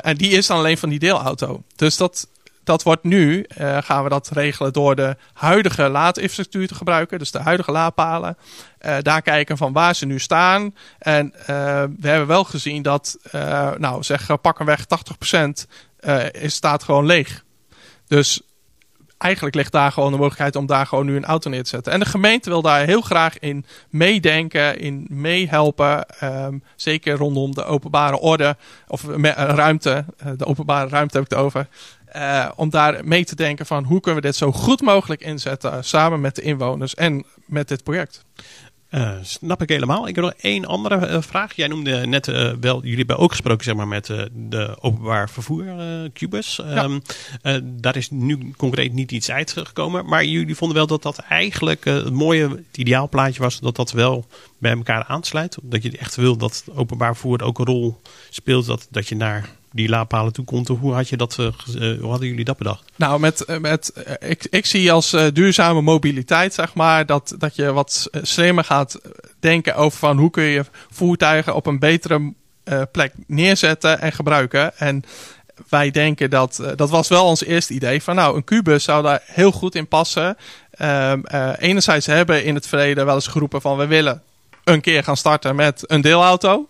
En 0.00 0.16
die 0.16 0.30
is 0.30 0.46
dan 0.46 0.58
alleen 0.58 0.78
van 0.78 0.88
die 0.88 0.98
deelauto. 0.98 1.62
Dus 1.76 1.96
dat, 1.96 2.28
dat 2.64 2.82
wordt 2.82 3.04
nu, 3.04 3.46
uh, 3.58 3.78
gaan 3.82 4.02
we 4.02 4.08
dat 4.08 4.28
regelen 4.32 4.72
door 4.72 4.94
de 4.94 5.16
huidige 5.32 5.88
laadinfrastructuur 5.88 6.68
te 6.68 6.74
gebruiken. 6.74 7.18
Dus 7.18 7.30
de 7.30 7.38
huidige 7.38 7.72
laadpalen. 7.72 8.36
Uh, 8.86 8.96
daar 9.00 9.22
kijken 9.22 9.56
van 9.56 9.72
waar 9.72 9.94
ze 9.94 10.06
nu 10.06 10.18
staan. 10.18 10.74
En 10.98 11.34
uh, 11.40 11.46
we 11.98 12.08
hebben 12.08 12.26
wel 12.26 12.44
gezien 12.44 12.82
dat, 12.82 13.18
nou 13.78 14.02
zeg, 14.02 14.40
pakken 14.40 14.66
weg 14.66 14.84
80% 15.30 15.48
is, 16.32 16.54
staat 16.54 16.82
gewoon 16.82 17.06
leeg. 17.06 17.44
Dus 18.06 18.40
eigenlijk 19.18 19.54
ligt 19.54 19.72
daar 19.72 19.92
gewoon 19.92 20.10
de 20.10 20.16
mogelijkheid 20.16 20.56
om 20.56 20.66
daar 20.66 20.86
gewoon 20.86 21.06
nu 21.06 21.16
een 21.16 21.24
auto 21.24 21.50
neer 21.50 21.62
te 21.62 21.68
zetten. 21.68 21.92
En 21.92 22.00
de 22.00 22.06
gemeente 22.06 22.50
wil 22.50 22.62
daar 22.62 22.84
heel 22.84 23.00
graag 23.00 23.38
in 23.38 23.64
meedenken, 23.90 24.78
in 24.78 25.06
meehelpen. 25.10 26.08
Ehm, 26.08 26.58
zeker 26.76 27.16
rondom 27.16 27.54
de 27.54 27.64
openbare 27.64 28.18
orde 28.18 28.56
of 28.86 29.04
ruimte. 29.34 30.04
de 30.36 30.46
openbare 30.46 30.88
ruimte 30.88 31.16
heb 31.16 31.24
ik 31.24 31.30
het 31.30 31.40
over. 31.40 31.68
Uh, 32.16 32.50
om 32.56 32.70
daar 32.70 33.04
mee 33.04 33.24
te 33.24 33.36
denken 33.36 33.66
van 33.66 33.84
hoe 33.84 34.00
kunnen 34.00 34.22
we 34.22 34.26
dit 34.26 34.36
zo 34.36 34.52
goed 34.52 34.80
mogelijk 34.80 35.20
inzetten 35.20 35.84
samen 35.84 36.20
met 36.20 36.34
de 36.34 36.42
inwoners 36.42 36.94
en 36.94 37.24
met 37.46 37.68
dit 37.68 37.82
project. 37.82 38.24
Uh, 38.90 39.12
snap 39.22 39.62
ik 39.62 39.68
helemaal. 39.68 40.08
Ik 40.08 40.14
heb 40.14 40.24
nog 40.24 40.34
één 40.36 40.64
andere 40.64 41.08
uh, 41.08 41.22
vraag. 41.22 41.56
Jij 41.56 41.68
noemde 41.68 42.06
net 42.06 42.26
uh, 42.26 42.52
wel, 42.60 42.82
jullie 42.82 42.96
hebben 42.96 43.18
ook 43.18 43.30
gesproken 43.30 43.64
zeg 43.64 43.74
maar, 43.74 43.88
met 43.88 44.06
de 44.32 44.76
openbaar 44.80 45.30
vervoer 45.30 45.66
Cubus. 46.12 46.56
Ja. 46.56 46.84
Um, 46.84 47.02
daar 47.62 47.96
is 47.96 48.10
nu 48.10 48.52
concreet 48.56 48.92
niet 48.92 49.12
iets 49.12 49.30
uitgekomen. 49.30 50.06
Maar 50.06 50.24
jullie 50.24 50.56
vonden 50.56 50.76
wel 50.76 50.86
dat 50.86 51.02
dat 51.02 51.18
eigenlijk 51.18 51.84
het 51.84 52.12
mooie, 52.12 52.48
het 52.48 52.76
ideaalplaatje 52.76 53.42
was, 53.42 53.60
dat 53.60 53.76
dat 53.76 53.92
wel 53.92 54.26
bij 54.58 54.72
elkaar 54.72 55.04
aansluit. 55.04 55.58
Dat 55.62 55.82
je 55.82 55.98
echt 55.98 56.16
wil 56.16 56.36
dat 56.36 56.64
openbaar 56.74 57.16
vervoer 57.16 57.42
ook 57.42 57.58
een 57.58 57.66
rol 57.66 58.00
speelt. 58.30 58.66
Dat, 58.66 58.88
dat 58.90 59.08
je 59.08 59.16
naar 59.16 59.48
die 59.74 59.88
laadpalen 59.88 60.32
toe 60.32 60.44
komt. 60.44 60.68
Hoe, 60.68 60.92
had 60.92 61.08
je 61.08 61.16
dat, 61.16 61.36
uh, 61.40 61.48
hoe 62.00 62.10
hadden 62.10 62.28
jullie 62.28 62.44
dat 62.44 62.56
bedacht? 62.56 62.84
Nou, 62.96 63.20
met, 63.20 63.60
met, 63.60 63.92
ik, 64.20 64.46
ik 64.50 64.66
zie 64.66 64.92
als 64.92 65.16
duurzame 65.32 65.80
mobiliteit, 65.80 66.54
zeg 66.54 66.74
maar, 66.74 67.06
dat, 67.06 67.34
dat 67.38 67.56
je 67.56 67.72
wat 67.72 68.08
slimmer 68.22 68.64
gaat 68.64 69.00
denken 69.40 69.74
over 69.74 69.98
van 69.98 70.18
hoe 70.18 70.30
kun 70.30 70.44
je 70.44 70.64
voertuigen 70.90 71.54
op 71.54 71.66
een 71.66 71.78
betere 71.78 72.32
plek 72.92 73.12
neerzetten 73.26 74.00
en 74.00 74.12
gebruiken. 74.12 74.78
En 74.78 75.04
wij 75.68 75.90
denken 75.90 76.30
dat, 76.30 76.62
dat 76.76 76.90
was 76.90 77.08
wel 77.08 77.26
ons 77.26 77.44
eerste 77.44 77.74
idee, 77.74 78.02
van 78.02 78.14
nou, 78.14 78.36
een 78.36 78.44
kubus 78.44 78.84
zou 78.84 79.02
daar 79.02 79.22
heel 79.26 79.52
goed 79.52 79.74
in 79.74 79.88
passen. 79.88 80.36
Um, 80.80 81.26
enerzijds 81.58 82.06
hebben 82.06 82.44
in 82.44 82.54
het 82.54 82.66
verleden 82.66 83.06
wel 83.06 83.14
eens 83.14 83.26
geroepen 83.26 83.60
van 83.60 83.76
we 83.76 83.86
willen 83.86 84.22
een 84.64 84.80
keer 84.80 85.04
gaan 85.04 85.16
starten 85.16 85.56
met 85.56 85.82
een 85.86 86.00
deelauto. 86.00 86.68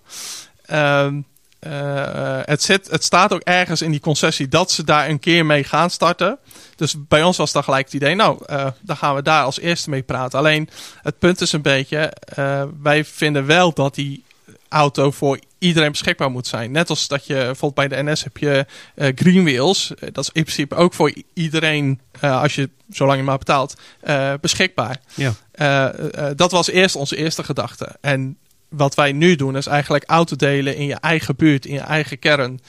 Um, 0.72 1.24
uh, 1.66 2.40
het, 2.42 2.62
zit, 2.62 2.90
het 2.90 3.04
staat 3.04 3.32
ook 3.32 3.40
ergens 3.40 3.82
in 3.82 3.90
die 3.90 4.00
concessie 4.00 4.48
dat 4.48 4.70
ze 4.70 4.84
daar 4.84 5.08
een 5.08 5.18
keer 5.18 5.46
mee 5.46 5.64
gaan 5.64 5.90
starten. 5.90 6.38
Dus 6.76 6.94
bij 7.08 7.22
ons 7.22 7.36
was 7.36 7.52
dan 7.52 7.64
gelijk 7.64 7.84
het 7.84 7.94
idee, 7.94 8.14
nou, 8.14 8.42
uh, 8.46 8.66
dan 8.80 8.96
gaan 8.96 9.14
we 9.14 9.22
daar 9.22 9.44
als 9.44 9.60
eerste 9.60 9.90
mee 9.90 10.02
praten. 10.02 10.38
Alleen 10.38 10.68
het 11.02 11.18
punt 11.18 11.40
is 11.40 11.52
een 11.52 11.62
beetje, 11.62 12.12
uh, 12.38 12.62
wij 12.82 13.04
vinden 13.04 13.46
wel 13.46 13.72
dat 13.72 13.94
die 13.94 14.24
auto 14.68 15.10
voor 15.10 15.38
iedereen 15.58 15.90
beschikbaar 15.90 16.30
moet 16.30 16.46
zijn. 16.46 16.70
Net 16.70 16.90
als 16.90 17.08
dat 17.08 17.26
je 17.26 17.34
bijvoorbeeld 17.34 17.88
bij 17.88 17.88
de 17.88 18.10
NS 18.10 18.24
heb 18.24 18.36
je 18.36 18.66
uh, 18.94 19.08
Green 19.14 19.44
Wheels. 19.44 19.92
Dat 20.12 20.24
is 20.24 20.30
in 20.32 20.42
principe 20.42 20.74
ook 20.74 20.94
voor 20.94 21.12
iedereen, 21.34 22.00
uh, 22.24 22.42
als 22.42 22.54
je 22.54 22.70
zolang 22.90 23.18
je 23.18 23.24
maar 23.24 23.38
betaalt, 23.38 23.74
uh, 24.04 24.32
beschikbaar. 24.40 25.00
Ja. 25.14 25.92
dat 26.36 26.50
was 26.50 26.68
eerst 26.68 26.96
onze 26.96 27.16
eerste 27.16 27.44
gedachte. 27.44 27.96
En 28.00 28.38
wat 28.76 28.94
wij 28.94 29.12
nu 29.12 29.36
doen 29.36 29.56
is 29.56 29.66
eigenlijk 29.66 30.04
auto 30.06 30.36
delen 30.36 30.76
in 30.76 30.86
je 30.86 30.94
eigen 30.94 31.36
buurt, 31.36 31.66
in 31.66 31.74
je 31.74 31.80
eigen 31.80 32.18
kern. 32.18 32.60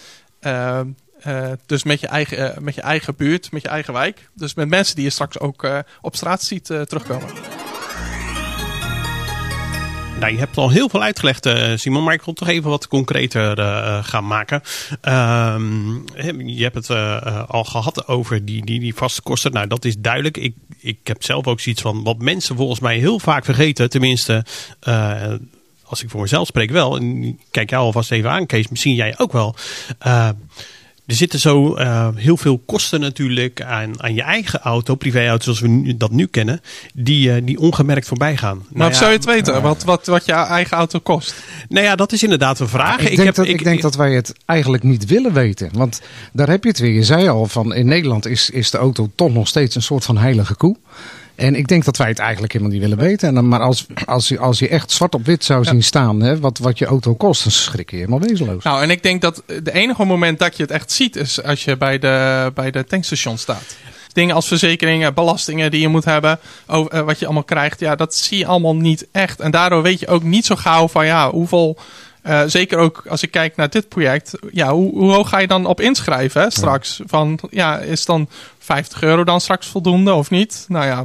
Uh, 0.41 0.79
uh, 1.27 1.51
dus 1.65 1.83
met 1.83 1.99
je, 1.99 2.07
eigen, 2.07 2.37
uh, 2.37 2.57
met 2.57 2.75
je 2.75 2.81
eigen 2.81 3.15
buurt, 3.15 3.51
met 3.51 3.61
je 3.61 3.67
eigen 3.67 3.93
wijk. 3.93 4.29
Dus 4.33 4.53
met 4.53 4.69
mensen 4.69 4.95
die 4.95 5.03
je 5.03 5.09
straks 5.09 5.39
ook 5.39 5.67
op 6.01 6.15
straat 6.15 6.43
ziet 6.43 6.65
terugkomen. 6.65 7.29
Nou, 10.19 10.31
je 10.31 10.39
hebt 10.39 10.57
al 10.57 10.69
heel 10.69 10.89
veel 10.89 11.01
uitgelegd, 11.03 11.49
Simon, 11.75 12.03
maar 12.03 12.13
ik 12.13 12.21
wil 12.21 12.33
toch 12.33 12.47
even 12.47 12.69
wat 12.69 12.87
concreter 12.87 13.57
gaan 14.03 14.27
maken. 14.27 14.61
Ehm, 15.01 15.93
je 16.45 16.63
hebt 16.63 16.75
het 16.75 16.89
al 17.47 17.63
gehad 17.63 18.07
over 18.07 18.45
die, 18.45 18.65
die, 18.65 18.79
die 18.79 18.95
vaste 18.95 19.21
kosten. 19.21 19.51
Nou, 19.51 19.67
dat 19.67 19.85
is 19.85 19.97
duidelijk. 19.97 20.37
Ik, 20.37 20.55
ik 20.79 20.99
heb 21.03 21.23
zelf 21.23 21.47
ook 21.47 21.59
zoiets 21.59 21.81
van 21.81 22.03
wat 22.03 22.17
mensen 22.21 22.55
volgens 22.55 22.79
mij 22.79 22.97
heel 22.97 23.19
vaak 23.19 23.45
vergeten. 23.45 23.89
Tenminste, 23.89 24.45
als 25.95 26.03
ik 26.03 26.09
voor 26.09 26.21
mezelf 26.21 26.47
spreek 26.47 26.71
wel, 26.71 26.95
en 26.95 27.39
kijk 27.51 27.69
jou 27.69 27.83
alvast 27.83 28.11
even 28.11 28.31
aan, 28.31 28.45
Kees, 28.45 28.67
misschien 28.67 28.95
jij 28.95 29.13
ook 29.17 29.31
wel. 29.31 29.55
Uh, 30.07 30.29
er 31.05 31.15
zitten 31.15 31.39
zo 31.39 31.77
uh, 31.77 32.07
heel 32.15 32.37
veel 32.37 32.57
kosten 32.65 32.99
natuurlijk 32.99 33.61
aan, 33.61 34.03
aan 34.03 34.13
je 34.13 34.21
eigen 34.21 34.59
auto, 34.59 34.95
privéauto 34.95 35.43
zoals 35.43 35.59
we 35.59 35.67
nu, 35.67 35.97
dat 35.97 36.11
nu 36.11 36.25
kennen, 36.25 36.61
die, 36.93 37.29
uh, 37.29 37.35
die 37.43 37.59
ongemerkt 37.59 38.07
voorbij 38.07 38.37
gaan. 38.37 38.57
Maar 38.57 38.67
nou 38.71 38.91
ja, 38.91 38.97
zou 38.97 39.09
je 39.09 39.15
het 39.15 39.25
weten, 39.25 39.61
wat, 39.61 39.83
wat, 39.83 40.05
wat 40.05 40.25
je 40.25 40.31
eigen 40.31 40.77
auto 40.77 40.99
kost? 40.99 41.35
Nou 41.69 41.85
ja, 41.85 41.95
dat 41.95 42.11
is 42.11 42.23
inderdaad 42.23 42.59
een 42.59 42.67
vraag. 42.67 42.99
ik, 42.99 43.15
denk, 43.15 43.23
heb, 43.23 43.35
dat, 43.35 43.45
ik, 43.45 43.51
ik 43.51 43.63
denk 43.63 43.81
dat 43.81 43.95
wij 43.95 44.13
het 44.13 44.33
eigenlijk 44.45 44.83
niet 44.83 45.05
willen 45.05 45.33
weten. 45.33 45.69
Want 45.73 46.01
daar 46.33 46.49
heb 46.49 46.63
je 46.63 46.69
het 46.69 46.79
weer. 46.79 46.93
Je 46.93 47.03
zei 47.03 47.27
al, 47.27 47.45
van 47.45 47.73
in 47.73 47.85
Nederland 47.85 48.25
is, 48.25 48.49
is 48.49 48.71
de 48.71 48.77
auto 48.77 49.09
toch 49.15 49.33
nog 49.33 49.47
steeds 49.47 49.75
een 49.75 49.81
soort 49.81 50.05
van 50.05 50.17
heilige 50.17 50.55
koe. 50.55 50.77
En 51.35 51.55
ik 51.55 51.67
denk 51.67 51.85
dat 51.85 51.97
wij 51.97 52.07
het 52.07 52.19
eigenlijk 52.19 52.53
helemaal 52.53 52.73
niet 52.73 52.83
willen 52.83 52.97
weten. 52.97 53.37
En 53.37 53.47
maar 53.47 53.59
als, 53.59 53.85
als, 54.05 54.27
je, 54.27 54.39
als 54.39 54.59
je 54.59 54.69
echt 54.69 54.91
zwart 54.91 55.15
op 55.15 55.25
wit 55.25 55.43
zou 55.43 55.63
zien 55.63 55.83
staan, 55.83 56.21
hè, 56.21 56.39
wat, 56.39 56.57
wat 56.57 56.77
je 56.77 56.85
auto 56.85 57.15
kost, 57.15 57.43
dan 57.43 57.51
schrik 57.51 57.91
je 57.91 57.95
helemaal 57.95 58.19
wezenloos. 58.19 58.63
Nou, 58.63 58.81
en 58.81 58.89
ik 58.89 59.03
denk 59.03 59.21
dat 59.21 59.43
de 59.63 59.73
enige 59.73 60.05
moment 60.05 60.39
dat 60.39 60.57
je 60.57 60.63
het 60.63 60.71
echt 60.71 60.91
ziet, 60.91 61.15
is 61.15 61.43
als 61.43 61.63
je 61.63 61.77
bij 61.77 61.99
de, 61.99 62.51
bij 62.53 62.71
de 62.71 62.85
tankstation 62.85 63.37
staat. 63.37 63.75
Dingen 64.13 64.35
als 64.35 64.47
verzekeringen, 64.47 65.13
belastingen 65.13 65.71
die 65.71 65.81
je 65.81 65.87
moet 65.87 66.05
hebben, 66.05 66.39
over, 66.67 66.93
uh, 66.93 67.01
wat 67.01 67.19
je 67.19 67.25
allemaal 67.25 67.43
krijgt, 67.43 67.79
ja, 67.79 67.95
dat 67.95 68.15
zie 68.15 68.37
je 68.37 68.45
allemaal 68.45 68.75
niet 68.75 69.07
echt. 69.11 69.39
En 69.39 69.51
daardoor 69.51 69.81
weet 69.81 69.99
je 69.99 70.07
ook 70.07 70.23
niet 70.23 70.45
zo 70.45 70.55
gauw 70.55 70.87
van 70.87 71.05
ja, 71.05 71.31
hoeveel. 71.31 71.77
Uh, 72.27 72.41
zeker 72.45 72.77
ook 72.77 73.03
als 73.09 73.23
ik 73.23 73.31
kijk 73.31 73.55
naar 73.55 73.69
dit 73.69 73.89
project. 73.89 74.37
Ja, 74.51 74.71
hoe, 74.71 74.91
hoe 74.91 75.11
hoog 75.11 75.29
ga 75.29 75.37
je 75.37 75.47
dan 75.47 75.65
op 75.65 75.81
inschrijven 75.81 76.41
hè, 76.41 76.51
straks? 76.51 77.01
Van 77.05 77.39
ja, 77.49 77.79
is 77.79 78.05
dan 78.05 78.29
50 78.59 79.01
euro 79.01 79.23
dan 79.23 79.41
straks 79.41 79.67
voldoende 79.67 80.13
of 80.13 80.29
niet? 80.29 80.65
Nou 80.67 80.85
ja, 80.85 81.03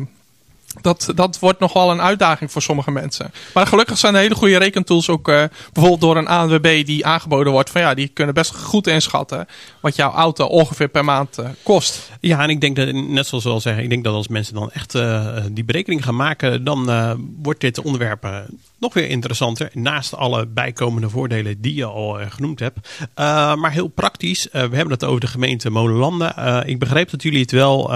dat, 0.83 1.13
dat 1.15 1.39
wordt 1.39 1.61
nog 1.61 1.73
wel 1.73 1.91
een 1.91 2.01
uitdaging 2.01 2.53
voor 2.53 2.63
sommige 2.63 2.91
mensen. 2.91 3.33
Maar 3.55 3.67
gelukkig 3.67 3.99
zijn 3.99 4.15
hele 4.15 4.35
goede 4.35 4.59
rekentools 4.59 5.09
ook 5.09 5.29
uh, 5.29 5.45
bijvoorbeeld 5.73 6.01
door 6.01 6.17
een 6.17 6.27
ANWB 6.27 6.87
die 6.87 7.07
aangeboden 7.07 7.53
wordt. 7.53 7.71
Van 7.71 7.81
ja, 7.81 7.95
die 7.95 8.09
kunnen 8.09 8.35
best 8.35 8.55
goed 8.57 8.87
inschatten 8.87 9.47
wat 9.81 9.97
jouw 9.97 10.13
auto 10.13 10.47
ongeveer 10.47 10.89
per 10.89 11.05
maand 11.05 11.39
uh, 11.39 11.49
kost. 11.63 12.11
Ja, 12.21 12.43
en 12.43 12.49
ik 12.49 12.61
denk 12.61 12.77
dat, 12.77 12.93
net 12.93 13.27
zoals 13.27 13.45
we 13.45 13.51
al 13.51 13.61
zeggen, 13.61 13.83
ik 13.83 13.91
denk 13.91 14.05
dat 14.05 14.15
als 14.15 14.29
mensen 14.29 14.55
dan 14.55 14.71
echt 14.71 14.95
uh, 14.95 15.37
die 15.51 15.65
berekening 15.65 16.05
gaan 16.05 16.17
maken, 16.17 16.65
dan 16.65 16.89
wordt 17.43 17.61
dit 17.61 17.81
onderwerp 17.81 18.49
nog 18.79 18.95
weer 18.95 19.09
interessanter. 19.09 19.71
Naast 19.73 20.17
alle 20.17 20.47
bijkomende 20.47 21.11
voordelen 21.11 21.61
die 21.61 21.75
je 21.75 21.85
al 21.85 22.19
genoemd 22.29 22.61
hebt. 22.61 22.79
maar 23.61 23.73
heel 23.73 23.89
praktisch, 23.89 24.49
we 24.53 24.59
hebben 24.59 24.91
het 24.91 25.05
over 25.05 25.21
de 25.21 25.27
gemeente 25.27 25.71
Molenlanden. 25.71 26.63
ik 26.69 26.79
begreep 26.79 27.11
dat 27.11 27.23
jullie 27.23 27.41
het 27.41 27.51
wel, 27.51 27.91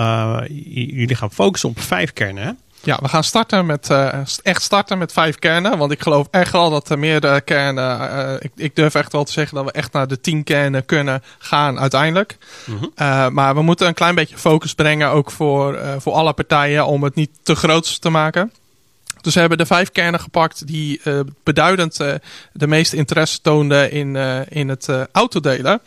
jullie 0.75 1.15
gaan 1.15 1.33
focussen 1.33 1.69
op 1.69 1.81
vijf 1.81 2.13
kernen. 2.13 2.45
Hè? 2.45 2.51
Ja, 2.85 2.99
we 3.03 3.09
gaan 3.09 3.25
starten 3.25 3.67
met, 3.67 3.91
uh, 3.91 4.13
echt 4.43 4.63
starten 4.63 4.99
met 4.99 5.13
vijf 5.13 5.39
kernen. 5.39 5.79
Want 5.79 5.93
ik 5.93 6.03
geloof 6.03 6.27
echt 6.31 6.53
wel 6.53 6.71
dat 6.71 6.91
er 6.91 6.99
meerdere 6.99 7.41
kernen. 7.41 8.01
Uh, 8.01 8.35
ik, 8.39 8.51
ik, 8.57 8.77
durf 8.77 8.95
echt 8.95 9.13
wel 9.13 9.25
te 9.25 9.33
zeggen 9.33 9.57
dat 9.57 9.65
we 9.65 9.73
echt 9.73 9.93
naar 9.93 10.09
de 10.09 10.21
tien 10.21 10.45
kernen 10.45 10.85
kunnen 10.85 11.23
gaan 11.39 11.79
uiteindelijk. 11.79 12.37
Mm 12.65 12.79
-hmm. 12.79 12.91
uh, 12.97 13.29
maar 13.29 13.55
we 13.55 13.63
moeten 13.63 13.87
een 13.87 13.95
klein 13.95 14.15
beetje 14.15 14.39
focus 14.39 14.75
brengen 14.75 15.11
ook 15.11 15.31
voor, 15.31 15.79
voor 15.99 16.13
alle 16.13 16.33
partijen 16.33 16.87
om 16.87 17.03
het 17.03 17.15
niet 17.15 17.31
te 17.43 17.55
groot 17.55 18.01
te 18.01 18.11
maken. 18.11 18.53
Dus 19.21 19.35
we 19.35 19.41
hebben 19.41 19.59
de 19.59 19.67
vijf 19.67 19.93
kernen 19.93 20.21
gepakt 20.21 20.67
die 20.67 21.01
beduidend 21.43 21.97
de 22.53 22.67
meeste 22.67 22.97
interesse 22.97 23.41
toonden 23.41 23.91
in, 23.91 24.17
in 24.49 24.69
het 24.69 24.89
autodelen. 25.13 25.81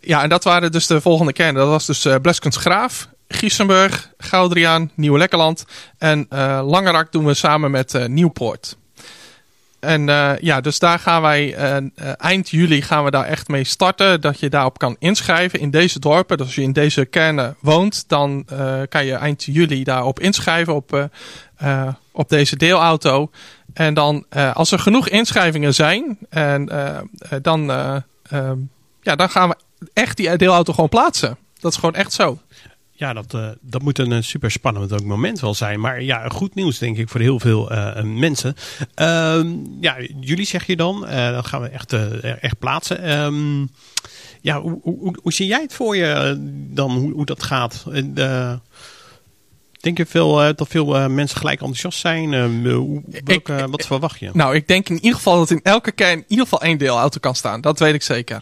Ja, 0.00 0.22
en 0.22 0.28
dat 0.28 0.44
waren 0.44 0.72
dus 0.72 0.86
de 0.86 1.00
volgende 1.00 1.32
kernen. 1.32 1.54
Dat 1.54 1.68
was 1.68 1.86
dus 1.86 2.06
Bleskens 2.22 2.56
Graaf, 2.56 3.08
Giesenburg, 3.28 4.12
Goudriaan, 4.18 4.90
Nieuw-Lekkerland. 4.94 5.64
En 5.98 6.26
uh, 6.32 6.60
Langerak 6.64 7.12
doen 7.12 7.24
we 7.24 7.34
samen 7.34 7.70
met 7.70 7.94
uh, 7.94 8.04
Nieuwpoort. 8.06 8.76
En 9.80 10.08
uh, 10.08 10.32
ja, 10.40 10.60
dus 10.60 10.78
daar 10.78 10.98
gaan 10.98 11.22
wij 11.22 11.54
eind 12.16 12.48
juli 12.48 12.82
gaan 12.82 13.04
we 13.04 13.10
daar 13.10 13.24
echt 13.24 13.48
mee 13.48 13.64
starten. 13.64 14.20
Dat 14.20 14.40
je 14.40 14.48
daarop 14.48 14.78
kan 14.78 14.96
inschrijven 14.98 15.60
in 15.60 15.70
deze 15.70 15.98
dorpen. 15.98 16.36
Dus 16.36 16.46
als 16.46 16.54
je 16.54 16.62
in 16.62 16.72
deze 16.72 17.04
kernen 17.04 17.56
woont, 17.60 18.04
dan 18.08 18.46
kan 18.88 19.04
je 19.04 19.14
eind 19.14 19.44
juli 19.44 19.84
daarop 19.84 20.20
inschrijven 20.20 20.74
op, 20.74 21.08
op 22.12 22.28
deze 22.28 22.56
deelauto. 22.56 23.30
En 23.74 23.94
dan, 23.94 24.24
als 24.52 24.72
er 24.72 24.78
genoeg 24.78 25.08
inschrijvingen 25.08 25.74
zijn, 25.74 26.18
en, 26.30 26.68
dan, 27.42 27.62
ja, 29.00 29.16
dan 29.16 29.30
gaan 29.30 29.48
we 29.48 29.56
echt 29.92 30.16
die 30.16 30.36
deelauto 30.36 30.72
gewoon 30.72 30.88
plaatsen. 30.88 31.38
Dat 31.60 31.72
is 31.72 31.78
gewoon 31.78 31.94
echt 31.94 32.12
zo. 32.12 32.38
Ja, 32.98 33.12
dat, 33.12 33.34
uh, 33.34 33.48
dat 33.60 33.82
moet 33.82 33.98
een 33.98 34.24
super 34.24 34.50
spannend 34.50 35.04
moment 35.04 35.40
wel 35.40 35.54
zijn. 35.54 35.80
Maar 35.80 36.02
ja, 36.02 36.28
goed 36.28 36.54
nieuws 36.54 36.78
denk 36.78 36.96
ik 36.96 37.08
voor 37.08 37.20
heel 37.20 37.40
veel 37.40 37.72
uh, 37.72 38.02
mensen. 38.02 38.54
Uh, 38.96 39.40
ja, 39.80 39.96
jullie 40.20 40.46
zeg 40.46 40.66
je 40.66 40.76
dan. 40.76 41.04
Uh, 41.04 41.30
dan 41.30 41.44
gaan 41.44 41.60
we 41.60 41.68
echt, 41.68 41.92
echt 42.40 42.58
plaatsen. 42.58 43.18
Um, 43.18 43.70
ja, 44.40 44.60
hoe, 44.60 44.78
hoe, 44.82 45.16
hoe, 45.22 45.32
zie 45.32 45.46
jij 45.46 45.60
het 45.60 45.74
voor 45.74 45.96
je 45.96 46.36
dan, 46.70 46.90
hoe, 46.90 47.12
hoe 47.12 47.24
dat 47.26 47.42
gaat? 47.42 47.84
Denk 49.80 49.96
je 49.96 50.06
veel, 50.06 50.54
dat 50.54 50.68
veel 50.68 51.08
mensen 51.08 51.38
gelijk 51.38 51.60
enthousiast 51.60 51.98
zijn? 51.98 52.34
Hoe, 52.70 53.02
welke, 53.24 53.66
wat 53.70 53.86
verwacht 53.86 54.18
je? 54.18 54.30
Nou, 54.32 54.54
ik 54.54 54.68
denk 54.68 54.88
in 54.88 54.94
ieder 54.94 55.14
geval 55.14 55.38
dat 55.38 55.50
in 55.50 55.62
elke 55.62 55.92
kern 55.92 56.18
in 56.18 56.24
ieder 56.28 56.44
geval 56.44 56.62
één 56.62 56.78
deelauto 56.78 57.18
kan 57.20 57.34
staan. 57.34 57.60
Dat 57.60 57.78
weet 57.78 57.94
ik 57.94 58.02
zeker. 58.02 58.40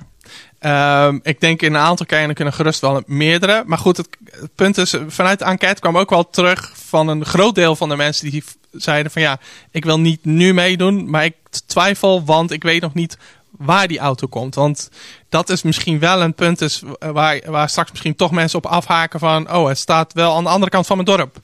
Ehm, 0.59 1.19
ik 1.23 1.41
denk 1.41 1.63
in 1.63 1.75
een 1.75 1.81
aantal 1.81 2.07
kernen 2.07 2.35
kunnen 2.35 2.55
gerust 2.55 2.81
wel 2.81 3.03
meerdere. 3.07 3.63
Maar 3.67 3.79
goed, 3.79 3.97
het, 3.97 4.09
punt 4.55 4.79
is, 4.79 4.95
vanuit 5.09 5.39
de 5.39 5.45
enquête 5.45 5.81
kwam 5.81 5.99
ook 5.99 6.11
wel 6.11 6.31
terug 6.31 6.73
van 6.75 7.09
een 7.09 7.25
groot 7.25 7.55
deel 7.55 7.77
van 7.77 7.89
de 7.89 7.97
mensen 7.97 8.31
die 8.31 8.45
zeiden 8.71 9.13
van 9.13 9.23
ja, 9.23 9.39
ik 9.71 9.85
wil 9.85 10.01
niet 10.01 10.25
nu 10.25 10.55
meedoen, 10.55 11.11
maar 11.11 11.25
ik 11.25 11.37
twijfel, 11.67 12.25
want 12.25 12.51
ik 12.51 12.63
weet 12.63 12.83
nog 12.83 12.95
niet 12.95 13.17
waar 13.51 13.89
die 13.89 13.99
auto 13.99 14.27
komt. 14.27 14.55
Want 14.55 14.91
dat 15.29 15.51
is 15.51 15.63
misschien 15.63 15.99
wel 15.99 16.23
een 16.23 16.35
punt 16.35 16.61
is 16.61 16.83
waar, 16.99 17.41
waar 17.47 17.69
straks 17.69 17.91
misschien 17.91 18.17
toch 18.17 18.31
mensen 18.31 18.59
op 18.59 18.67
afhaken 18.67 19.21
van... 19.21 19.53
oh, 19.53 19.69
het 19.69 19.79
staat 19.79 20.13
wel 20.13 20.37
aan 20.37 20.45
de 20.45 20.51
andere 20.51 20.71
kant 20.71 20.87
van 20.87 20.97
mijn 20.97 21.17
dorp, 21.17 21.37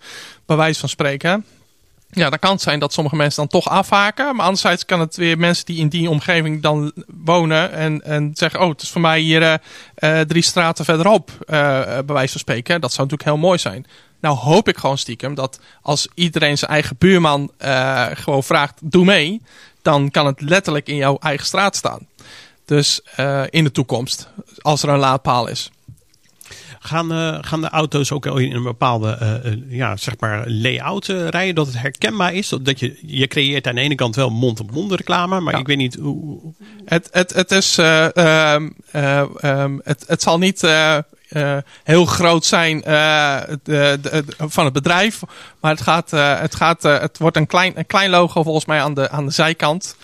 bij 0.46 0.56
wijze 0.56 0.80
van 0.80 0.88
spreken. 0.88 1.44
Ja, 2.14 2.30
dan 2.30 2.38
kan 2.38 2.50
het 2.50 2.62
zijn 2.62 2.78
dat 2.78 2.92
sommige 2.92 3.16
mensen 3.16 3.48
dan 3.48 3.60
toch 3.60 3.72
afhaken. 3.72 4.36
Maar 4.36 4.44
anderzijds 4.44 4.84
kan 4.84 5.00
het 5.00 5.16
weer 5.16 5.38
mensen 5.38 5.66
die 5.66 5.78
in 5.78 5.88
die 5.88 6.10
omgeving 6.10 6.62
dan 6.62 6.92
wonen 7.06 7.72
en, 7.72 8.02
en 8.02 8.30
zeggen... 8.34 8.60
oh, 8.60 8.68
het 8.68 8.82
is 8.82 8.90
voor 8.90 9.00
mij 9.00 9.20
hier 9.20 9.60
uh, 9.98 10.20
drie 10.20 10.42
straten 10.42 10.84
verderop, 10.84 11.30
uh, 11.30 11.46
bij 11.84 12.04
wijze 12.06 12.32
van 12.32 12.40
spreken. 12.40 12.80
Dat 12.80 12.92
zou 12.92 13.08
natuurlijk 13.08 13.36
heel 13.36 13.46
mooi 13.48 13.58
zijn. 13.58 13.86
Nou 14.20 14.36
hoop 14.36 14.68
ik 14.68 14.76
gewoon 14.76 14.98
stiekem 14.98 15.34
dat 15.34 15.60
als 15.82 16.08
iedereen 16.14 16.58
zijn 16.58 16.70
eigen 16.70 16.96
buurman 16.98 17.50
gewoon 18.12 18.42
vraagt, 18.42 18.78
doe 18.82 19.04
mee 19.04 19.42
dan 19.82 20.10
kan 20.10 20.26
het 20.26 20.40
letterlijk 20.40 20.88
in 20.88 20.96
jouw 20.96 21.16
eigen 21.20 21.46
straat 21.46 21.76
staan. 21.76 22.06
Dus 22.64 23.00
in 23.50 23.64
de 23.64 23.72
toekomst, 23.72 24.28
als 24.60 24.82
er 24.82 24.88
een 24.88 24.98
laadpaal 24.98 25.46
is. 25.46 25.70
Gaan, 26.78 27.12
uh, 27.12 27.38
gaan 27.40 27.60
de 27.60 27.68
auto's 27.68 28.12
ook 28.12 28.26
in 28.26 28.52
een 28.52 28.62
bepaalde 28.62 29.40
uh, 29.44 29.78
ja, 29.78 29.96
zeg 29.96 30.14
maar 30.18 30.48
layout 30.48 31.06
rijden? 31.06 31.54
Dat 31.54 31.66
het 31.66 31.78
herkenbaar 31.78 32.34
is? 32.34 32.48
Dat 32.62 32.80
je, 32.80 32.98
je 33.02 33.26
creëert 33.26 33.66
aan 33.66 33.74
de 33.74 33.80
ene 33.80 33.94
kant 33.94 34.16
wel 34.16 34.30
mond-op-mond 34.30 34.92
reclame, 34.92 35.40
maar 35.40 35.52
ja. 35.52 35.58
ik 35.58 35.66
weet 35.66 35.76
niet 35.76 35.94
hoe. 35.94 36.54
Het, 36.84 37.08
het, 37.10 37.34
het, 37.34 37.50
is, 37.50 37.76
um, 37.78 38.74
um, 39.42 39.80
het, 39.84 40.04
het 40.06 40.22
zal 40.22 40.38
niet 40.38 40.62
uh, 41.36 41.56
heel 41.84 42.04
groot 42.04 42.44
zijn 42.44 42.76
uh, 42.76 43.40
de, 43.62 43.98
de, 44.02 44.24
van 44.38 44.64
het 44.64 44.72
bedrijf. 44.72 45.20
Maar 45.60 45.70
het, 45.70 45.80
gaat, 45.80 46.12
uh, 46.12 46.40
het, 46.40 46.54
gaat, 46.54 46.82
het 46.82 47.18
wordt 47.18 47.36
een 47.36 47.46
klein, 47.46 47.72
een 47.78 47.86
klein 47.86 48.10
logo 48.10 48.42
volgens 48.42 48.64
mij 48.64 48.80
aan 48.80 48.94
de, 48.94 49.10
aan 49.10 49.26
de 49.26 49.32
zijkant. 49.32 49.96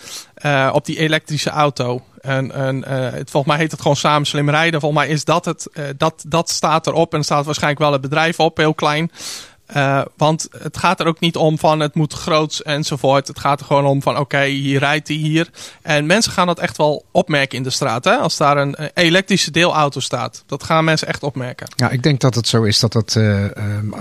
op 0.73 0.85
die 0.85 0.99
elektrische 0.99 1.51
auto. 1.51 2.03
En, 2.21 2.53
en 2.53 2.89
het, 2.89 3.31
volgens 3.31 3.53
mij 3.53 3.63
heet 3.63 3.71
het 3.71 3.81
gewoon 3.81 3.97
samen 3.97 4.27
slim 4.27 4.51
rijden. 4.51 4.81
Volgens 4.81 5.01
mij 5.03 5.11
is 5.11 5.25
dat 5.25 5.45
het. 5.45 5.69
dat, 5.97 6.25
dat 6.27 6.51
staat 6.51 6.87
erop. 6.87 7.15
En 7.15 7.25
staat 7.25 7.45
waarschijnlijk 7.45 7.83
wel 7.83 7.93
het 7.93 8.01
bedrijf 8.01 8.41
op, 8.41 8.57
heel 8.57 8.75
klein. 8.75 9.11
Uh, 9.77 10.03
want 10.17 10.49
het 10.59 10.77
gaat 10.77 11.01
er 11.01 11.07
ook 11.07 11.21
niet 11.21 11.37
om 11.37 11.59
van 11.59 11.81
het 11.81 11.95
moet 11.95 12.13
groots 12.13 12.63
enzovoort. 12.63 13.29
Het 13.29 13.39
gaat 13.39 13.61
er 13.61 13.67
gewoon 13.67 13.87
om 13.87 14.03
van 14.03 14.19
oké, 14.19 14.45
hier 14.45 14.79
rijdt 14.79 15.09
hij 15.09 15.17
hier. 15.17 15.49
En 15.83 16.07
mensen 16.07 16.33
gaan 16.33 16.47
dat 16.47 16.59
echt 16.59 16.77
wel 16.77 17.05
opmerken 17.11 17.57
in 17.57 17.63
de 17.63 17.71
straat. 17.71 18.05
Hè? 18.05 18.17
Als 18.17 18.37
daar 18.37 18.57
een 18.57 18.77
elektrische 18.95 19.51
deelauto 19.51 20.01
staat. 20.01 20.43
Dat 20.47 20.63
gaan 20.63 20.85
mensen 20.85 21.09
echt 21.09 21.23
opmerken. 21.23 21.67
Ja, 21.77 21.91
ik 21.91 22.03
denk 22.03 22.21
dat 22.21 22.35
het 22.35 22.49
zo 22.49 22.63
is 22.63 22.79
dat 22.81 22.93
het 22.93 23.19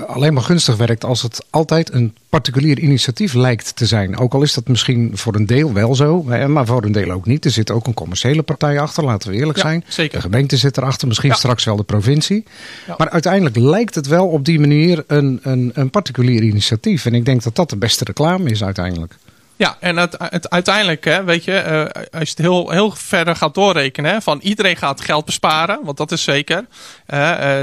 alleen 0.08 0.34
maar 0.34 0.44
gunstig 0.44 0.76
werkt 0.76 1.06
als 1.06 1.22
het 1.22 1.46
altijd 1.50 1.94
een 1.94 2.16
particulier 2.30 2.80
initiatief 2.80 3.34
lijkt 3.34 3.76
te 3.76 3.86
zijn. 3.86 4.18
Ook 4.18 4.34
al 4.34 4.42
is 4.42 4.54
dat 4.54 4.68
misschien 4.68 5.12
voor 5.14 5.36
een 5.36 5.46
deel 5.46 5.74
wel 5.74 5.96
zo, 5.96 6.24
maar 6.24 6.66
voor 6.66 6.84
een 6.84 6.92
deel 6.92 7.12
ook 7.12 7.26
niet. 7.26 7.46
Er 7.46 7.52
zit 7.52 7.72
ook 7.72 7.88
een 7.88 7.94
commerciële 7.94 8.42
partij 8.42 8.80
achter, 8.80 9.04
laten 9.04 9.30
we 9.30 9.36
eerlijk 9.36 9.58
ja, 9.58 9.64
zijn. 9.64 9.84
Zeker. 9.88 10.16
De 10.16 10.22
gemeente 10.22 10.58
zit 10.58 10.78
erachter, 10.78 11.08
misschien 11.08 11.30
ja. 11.30 11.36
straks 11.36 11.64
wel 11.64 11.76
de 11.76 11.84
provincie. 11.84 12.44
Ja. 12.88 12.96
Maar 12.98 13.10
uiteindelijk 13.10 13.56
lijkt 13.56 13.96
het 13.96 14.08
wel 14.08 14.28
op 14.28 14.46
die 14.46 14.60
manier 14.60 15.04
een, 15.08 15.40
een, 15.42 15.72
een 15.74 15.90
particulier 15.90 16.44
initiatief. 16.44 17.06
En 17.06 17.14
ik 17.14 17.26
denk 17.26 17.44
dat 17.44 17.56
dat 17.56 17.70
de 17.70 17.78
beste 17.78 18.04
reclame 18.04 18.50
is 18.50 18.64
uiteindelijk. 18.64 19.16
Ja, 19.58 19.78
en 19.80 19.98
het, 19.98 20.16
het 20.18 20.50
uiteindelijk, 20.50 21.06
hè, 21.06 21.24
weet 21.24 21.44
je, 21.44 21.64
uh, 21.68 22.04
als 22.20 22.30
je 22.30 22.36
het 22.36 22.38
heel, 22.38 22.70
heel 22.70 22.92
verder 22.92 23.36
gaat 23.36 23.54
doorrekenen, 23.54 24.12
hè, 24.12 24.22
van 24.22 24.40
iedereen 24.42 24.76
gaat 24.76 25.02
geld 25.02 25.26
besparen, 25.26 25.80
want 25.84 25.98
dat 25.98 26.12
is 26.12 26.24
zeker. 26.24 26.66
Uh, 27.08 27.60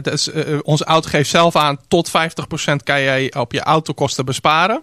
onze 0.63 0.85
auto 0.85 1.09
geeft 1.09 1.31
zelf 1.31 1.57
aan, 1.57 1.79
tot 1.89 2.09
50% 2.09 2.13
kan 2.85 3.03
jij 3.03 3.35
op 3.35 3.53
je 3.53 3.61
autokosten 3.61 4.25
besparen. 4.25 4.83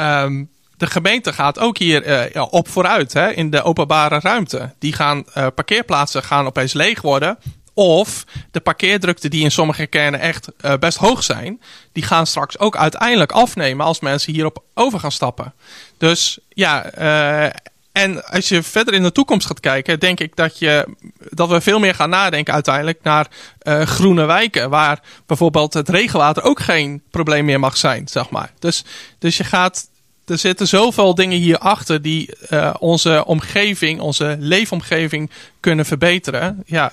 Um, 0.00 0.50
de 0.76 0.86
gemeente 0.86 1.32
gaat 1.32 1.58
ook 1.58 1.78
hier 1.78 2.30
op 2.50 2.68
vooruit 2.68 3.12
hè, 3.12 3.32
in 3.32 3.50
de 3.50 3.62
openbare 3.62 4.18
ruimte. 4.22 4.72
Die 4.78 4.92
gaan, 4.92 5.24
parkeerplaatsen 5.32 6.22
gaan 6.22 6.46
opeens 6.46 6.72
leeg 6.72 7.02
worden. 7.02 7.38
Of 7.78 8.24
de 8.50 8.60
parkeerdrukte 8.60 9.28
die 9.28 9.42
in 9.42 9.50
sommige 9.50 9.86
kernen 9.86 10.20
echt 10.20 10.48
uh, 10.64 10.74
best 10.76 10.98
hoog 10.98 11.22
zijn, 11.22 11.60
die 11.92 12.02
gaan 12.02 12.26
straks 12.26 12.58
ook 12.58 12.76
uiteindelijk 12.76 13.32
afnemen 13.32 13.86
als 13.86 14.00
mensen 14.00 14.32
hierop 14.32 14.62
over 14.74 15.00
gaan 15.00 15.12
stappen. 15.12 15.54
Dus 15.98 16.38
ja, 16.48 16.98
uh, 16.98 17.50
en 17.92 18.24
als 18.24 18.48
je 18.48 18.62
verder 18.62 18.94
in 18.94 19.02
de 19.02 19.12
toekomst 19.12 19.46
gaat 19.46 19.60
kijken, 19.60 20.00
denk 20.00 20.20
ik 20.20 20.36
dat, 20.36 20.58
je, 20.58 20.96
dat 21.30 21.48
we 21.48 21.60
veel 21.60 21.78
meer 21.78 21.94
gaan 21.94 22.10
nadenken 22.10 22.54
uiteindelijk 22.54 22.98
naar 23.02 23.26
uh, 23.62 23.82
groene 23.82 24.24
wijken. 24.24 24.70
Waar 24.70 25.00
bijvoorbeeld 25.26 25.74
het 25.74 25.88
regenwater 25.88 26.42
ook 26.42 26.60
geen 26.60 27.02
probleem 27.10 27.44
meer 27.44 27.60
mag 27.60 27.76
zijn, 27.76 28.08
zeg 28.08 28.30
maar. 28.30 28.52
Dus, 28.58 28.84
dus 29.18 29.36
je 29.36 29.44
gaat 29.44 29.88
er 30.26 30.38
zitten 30.38 30.68
zoveel 30.68 31.14
dingen 31.14 31.38
hierachter 31.38 32.02
die 32.02 32.30
onze 32.78 33.24
omgeving, 33.26 34.00
onze 34.00 34.36
leefomgeving 34.38 35.30
kunnen 35.60 35.84
verbeteren. 35.84 36.62
Ja, 36.66 36.90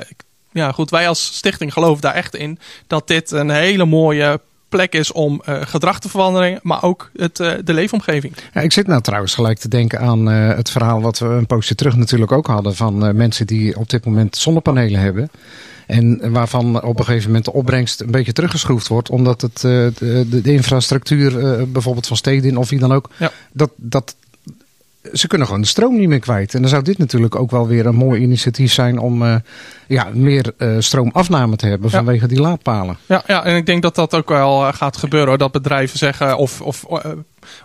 ja, 0.55 0.71
goed, 0.71 0.89
wij 0.89 1.07
als 1.07 1.25
stichting 1.25 1.73
geloven 1.73 2.01
daar 2.01 2.13
echt 2.13 2.35
in 2.35 2.59
dat 2.87 3.07
dit 3.07 3.31
een 3.31 3.49
hele 3.49 3.85
mooie 3.85 4.39
plek 4.69 4.93
is 4.93 5.11
om 5.11 5.41
uh, 5.49 5.61
gedrag 5.61 5.99
te 5.99 6.09
veranderen, 6.09 6.59
maar 6.61 6.83
ook 6.83 7.11
het, 7.15 7.39
uh, 7.39 7.51
de 7.63 7.73
leefomgeving. 7.73 8.33
Ja, 8.53 8.61
ik 8.61 8.71
zit 8.71 8.87
nou 8.87 9.01
trouwens 9.01 9.33
gelijk 9.33 9.57
te 9.57 9.67
denken 9.67 9.99
aan 9.99 10.29
uh, 10.29 10.55
het 10.55 10.69
verhaal 10.69 11.01
wat 11.01 11.19
we 11.19 11.25
een 11.25 11.45
poosje 11.45 11.75
terug 11.75 11.95
natuurlijk 11.95 12.31
ook 12.31 12.47
hadden 12.47 12.75
van 12.75 13.15
mensen 13.15 13.47
die 13.47 13.77
op 13.77 13.89
dit 13.89 14.05
moment 14.05 14.37
zonnepanelen 14.37 14.99
hebben. 14.99 15.29
En 15.87 16.31
waarvan 16.31 16.83
op 16.83 16.99
een 16.99 17.05
gegeven 17.05 17.27
moment 17.27 17.45
de 17.45 17.53
opbrengst 17.53 18.01
een 18.01 18.11
beetje 18.11 18.33
teruggeschroefd 18.33 18.87
wordt. 18.87 19.09
Omdat 19.09 19.41
het, 19.41 19.61
de, 19.61 19.93
de, 19.97 20.41
de, 20.41 20.53
infrastructuur 20.53 21.31
bijvoorbeeld 21.71 22.07
van 22.07 22.17
steden 22.17 22.57
of 22.57 22.69
wie 22.69 22.79
dan 22.79 22.91
ook. 22.91 23.09
Ja. 23.17 23.31
Dat, 23.51 23.71
dat 23.75 24.15
ze 25.13 25.27
kunnen 25.27 25.47
gewoon 25.47 25.61
de 25.61 25.67
stroom 25.67 25.97
niet 25.99 26.09
meer 26.09 26.19
kwijt. 26.19 26.53
En 26.53 26.61
dan 26.61 26.69
zou 26.69 26.83
dit 26.83 26.97
natuurlijk 26.97 27.35
ook 27.35 27.51
wel 27.51 27.67
weer 27.67 27.85
een 27.85 27.95
mooi 27.95 28.21
initiatief 28.21 28.73
zijn 28.73 28.99
om 28.99 29.21
uh, 29.21 29.35
ja, 29.87 30.07
meer 30.13 30.53
uh, 30.57 30.75
stroomafname 30.79 31.55
te 31.55 31.67
hebben 31.67 31.89
vanwege 31.89 32.27
die 32.27 32.41
laadpalen. 32.41 32.97
Ja, 33.05 33.23
ja, 33.27 33.43
en 33.43 33.55
ik 33.55 33.65
denk 33.65 33.81
dat 33.81 33.95
dat 33.95 34.15
ook 34.15 34.29
wel 34.29 34.73
gaat 34.73 34.97
gebeuren. 34.97 35.29
Hoor. 35.29 35.37
Dat 35.37 35.51
bedrijven 35.51 35.97
zeggen 35.97 36.37
of, 36.37 36.61
of 36.61 36.85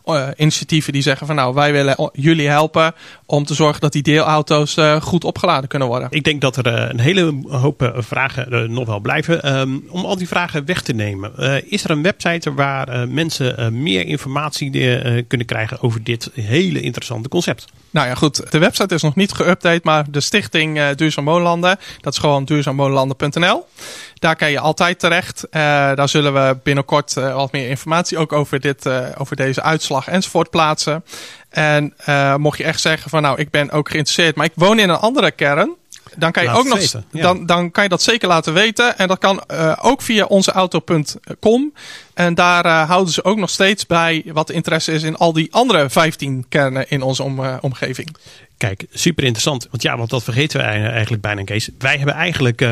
uh, 0.06 0.28
initiatieven 0.36 0.92
die 0.92 1.02
zeggen 1.02 1.26
van 1.26 1.36
nou 1.36 1.54
wij 1.54 1.72
willen 1.72 2.10
jullie 2.12 2.48
helpen 2.48 2.94
om 3.26 3.44
te 3.44 3.54
zorgen 3.54 3.80
dat 3.80 3.92
die 3.92 4.02
deelauto's 4.02 4.76
uh, 4.76 5.00
goed 5.00 5.24
opgeladen 5.24 5.68
kunnen 5.68 5.88
worden. 5.88 6.08
Ik 6.10 6.24
denk 6.24 6.40
dat 6.40 6.56
er 6.56 6.66
uh, 6.66 6.88
een 6.88 7.00
hele 7.00 7.40
hoop 7.48 7.92
vragen 7.96 8.72
nog 8.72 8.86
wel 8.86 9.00
blijven. 9.00 9.58
Um, 9.58 9.84
om 9.88 10.04
al 10.04 10.16
die 10.16 10.28
vragen 10.28 10.64
weg 10.64 10.82
te 10.82 10.92
nemen, 10.92 11.36
is 11.70 11.84
er 11.84 11.90
een 11.90 12.02
website 12.02 12.54
waar 12.54 13.08
mensen 13.08 13.82
meer 13.82 14.06
informatie 14.06 14.70
kunnen 15.24 15.46
krijgen 15.46 15.80
over 15.80 16.04
dit 16.04 16.30
hele 16.34 16.80
interessante 16.80 17.28
concept? 17.28 17.66
Nou 17.90 18.06
ja, 18.06 18.14
goed. 18.14 18.50
De 18.50 18.58
website 18.58 18.94
is 18.94 19.02
nog 19.02 19.14
niet 19.14 19.32
geüpdate, 19.42 19.82
maar 19.82 20.04
de 20.10 20.20
stichting 20.20 20.78
uh, 20.78 20.88
Duurzaam 20.94 21.24
Woonlanden, 21.24 21.78
dat 22.00 22.12
is 22.12 22.18
gewoon 22.18 22.44
duurzaamwoonlanden.nl. 22.44 23.66
Daar 24.14 24.36
kan 24.36 24.50
je 24.50 24.60
altijd 24.60 24.98
terecht. 24.98 25.44
Uh, 25.44 25.60
daar 25.94 26.08
zullen 26.08 26.34
we 26.34 26.56
binnenkort 26.62 27.16
uh, 27.16 27.34
wat 27.34 27.52
meer 27.52 27.68
informatie 27.68 28.18
ook 28.18 28.32
over, 28.32 28.60
dit, 28.60 28.86
over 29.18 29.36
deze 29.36 29.62
uitslag 29.62 30.08
enzovoort 30.08 30.50
plaatsen. 30.50 31.04
En 31.48 31.94
mocht 32.36 32.58
je 32.58 32.64
echt 32.64 32.80
zeggen 32.80 33.10
van 33.10 33.22
nou, 33.22 33.38
ik 33.38 33.50
ben 33.50 33.70
ook 33.70 33.90
geïnteresseerd, 33.90 34.36
maar 34.36 34.46
ik 34.46 34.52
woon 34.54 34.78
in 34.78 34.88
een 34.88 34.96
andere 34.96 35.30
kern. 35.30 35.76
Dan 36.20 36.32
kan 36.32 36.42
je 36.42 36.48
ook 36.50 36.68
nog 36.68 36.78
weten, 36.78 37.04
ja. 37.10 37.22
dan, 37.22 37.46
dan 37.46 37.70
kan 37.70 37.82
je 37.82 37.88
dat 37.88 38.02
zeker 38.02 38.28
laten 38.28 38.52
weten. 38.52 38.98
En 38.98 39.08
dat 39.08 39.18
kan 39.18 39.42
uh, 39.52 39.76
ook 39.80 40.02
via 40.02 40.24
onzeauto.com. 40.24 41.72
En 42.14 42.34
daar 42.34 42.66
uh, 42.66 42.88
houden 42.88 43.12
ze 43.12 43.24
ook 43.24 43.38
nog 43.38 43.50
steeds 43.50 43.86
bij 43.86 44.22
wat 44.26 44.46
de 44.46 44.52
interesse 44.52 44.92
is 44.92 45.02
in 45.02 45.16
al 45.16 45.32
die 45.32 45.52
andere 45.52 45.90
15 45.90 46.44
kernen 46.48 46.90
in 46.90 47.02
onze 47.02 47.22
om, 47.22 47.40
uh, 47.40 47.56
omgeving. 47.60 48.16
Kijk, 48.56 48.84
super 48.92 49.24
interessant. 49.24 49.66
Want 49.70 49.82
ja, 49.82 49.96
want 49.96 50.10
dat 50.10 50.22
vergeten 50.22 50.60
we 50.60 50.64
eigenlijk 50.66 51.22
bijna, 51.22 51.44
Kees. 51.44 51.70
Wij 51.78 51.96
hebben 51.96 52.14
eigenlijk 52.14 52.62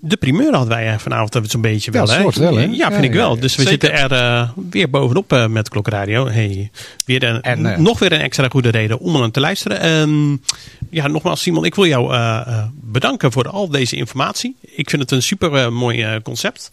de 0.00 0.16
primeur 0.16 0.54
hadden 0.54 0.76
wij 0.76 0.98
vanavond 0.98 1.50
zo'n 1.50 1.60
beetje 1.60 1.90
wel. 1.90 2.06
Ja, 2.06 2.14
hè? 2.14 2.20
soort 2.20 2.36
wel, 2.36 2.56
hè? 2.56 2.62
Ja, 2.62 2.68
vind 2.68 2.76
Ja, 2.76 3.00
ik 3.00 3.12
wel. 3.12 3.34
ja, 3.34 3.40
dus 3.40 3.56
we 3.56 3.62
zeker. 3.62 3.88
zitten 3.88 4.10
er 4.10 4.40
uh, 4.40 4.48
weer 4.70 4.90
bovenop 4.90 5.32
uh, 5.32 5.46
met 5.46 5.68
Klokradio. 5.68 6.28
Hey, 6.28 6.70
weer 7.04 7.22
een, 7.22 7.42
En, 7.42 7.60
uh, 7.60 7.76
nog 7.76 7.98
weer 7.98 8.12
een 8.12 8.20
extra 8.20 8.48
goede 8.48 8.68
reden 8.68 8.98
om 8.98 9.22
aan 9.22 9.30
te 9.30 9.40
luisteren. 9.40 9.86
Um, 9.86 10.42
ja, 10.90 11.06
nogmaals 11.06 11.42
Simon, 11.42 11.64
ik 11.64 11.74
wil 11.74 11.86
jou 11.86 12.12
uh, 12.12 12.64
bedanken 12.74 13.32
voor 13.32 13.48
al 13.48 13.68
deze 13.68 13.96
informatie. 13.96 14.56
Ik 14.60 14.90
vind 14.90 15.02
het 15.02 15.10
een 15.10 15.22
super 15.22 15.72
mooi 15.72 16.20
concept. 16.22 16.70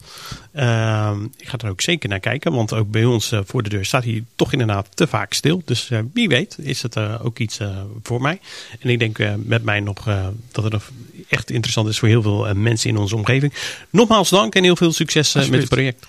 Ehm, 0.53 1.23
ik 1.23 1.47
ga 1.47 1.57
er 1.57 1.69
ook 1.69 1.81
zeker 1.81 2.09
naar 2.09 2.19
kijken, 2.19 2.53
want 2.53 2.73
ook 2.73 2.91
bij 2.91 3.05
ons 3.05 3.33
voor 3.45 3.63
de 3.63 3.69
deur 3.69 3.85
staat 3.85 4.03
hij 4.03 4.23
toch 4.35 4.51
inderdaad 4.51 4.87
te 4.93 5.07
vaak 5.07 5.33
stil. 5.33 5.61
Dus 5.65 5.89
wie 6.13 6.27
weet 6.27 6.57
is 6.61 6.81
het 6.81 6.97
ook 6.97 7.39
iets 7.39 7.59
voor 8.03 8.21
mij. 8.21 8.39
En 8.79 8.89
ik 8.89 8.99
denk 8.99 9.17
met 9.37 9.63
mij 9.63 9.79
nog 9.79 10.03
dat 10.51 10.63
het 10.63 10.73
nog 10.73 10.91
echt 11.29 11.51
interessant 11.51 11.87
is 11.87 11.99
voor 11.99 12.07
heel 12.07 12.21
veel 12.21 12.53
mensen 12.53 12.89
in 12.89 12.97
onze 12.97 13.15
omgeving. 13.15 13.53
Nogmaals 13.89 14.29
dank 14.29 14.55
en 14.55 14.63
heel 14.63 14.75
veel 14.75 14.91
succes 14.91 15.33
met 15.33 15.59
het 15.59 15.69
project. 15.69 16.05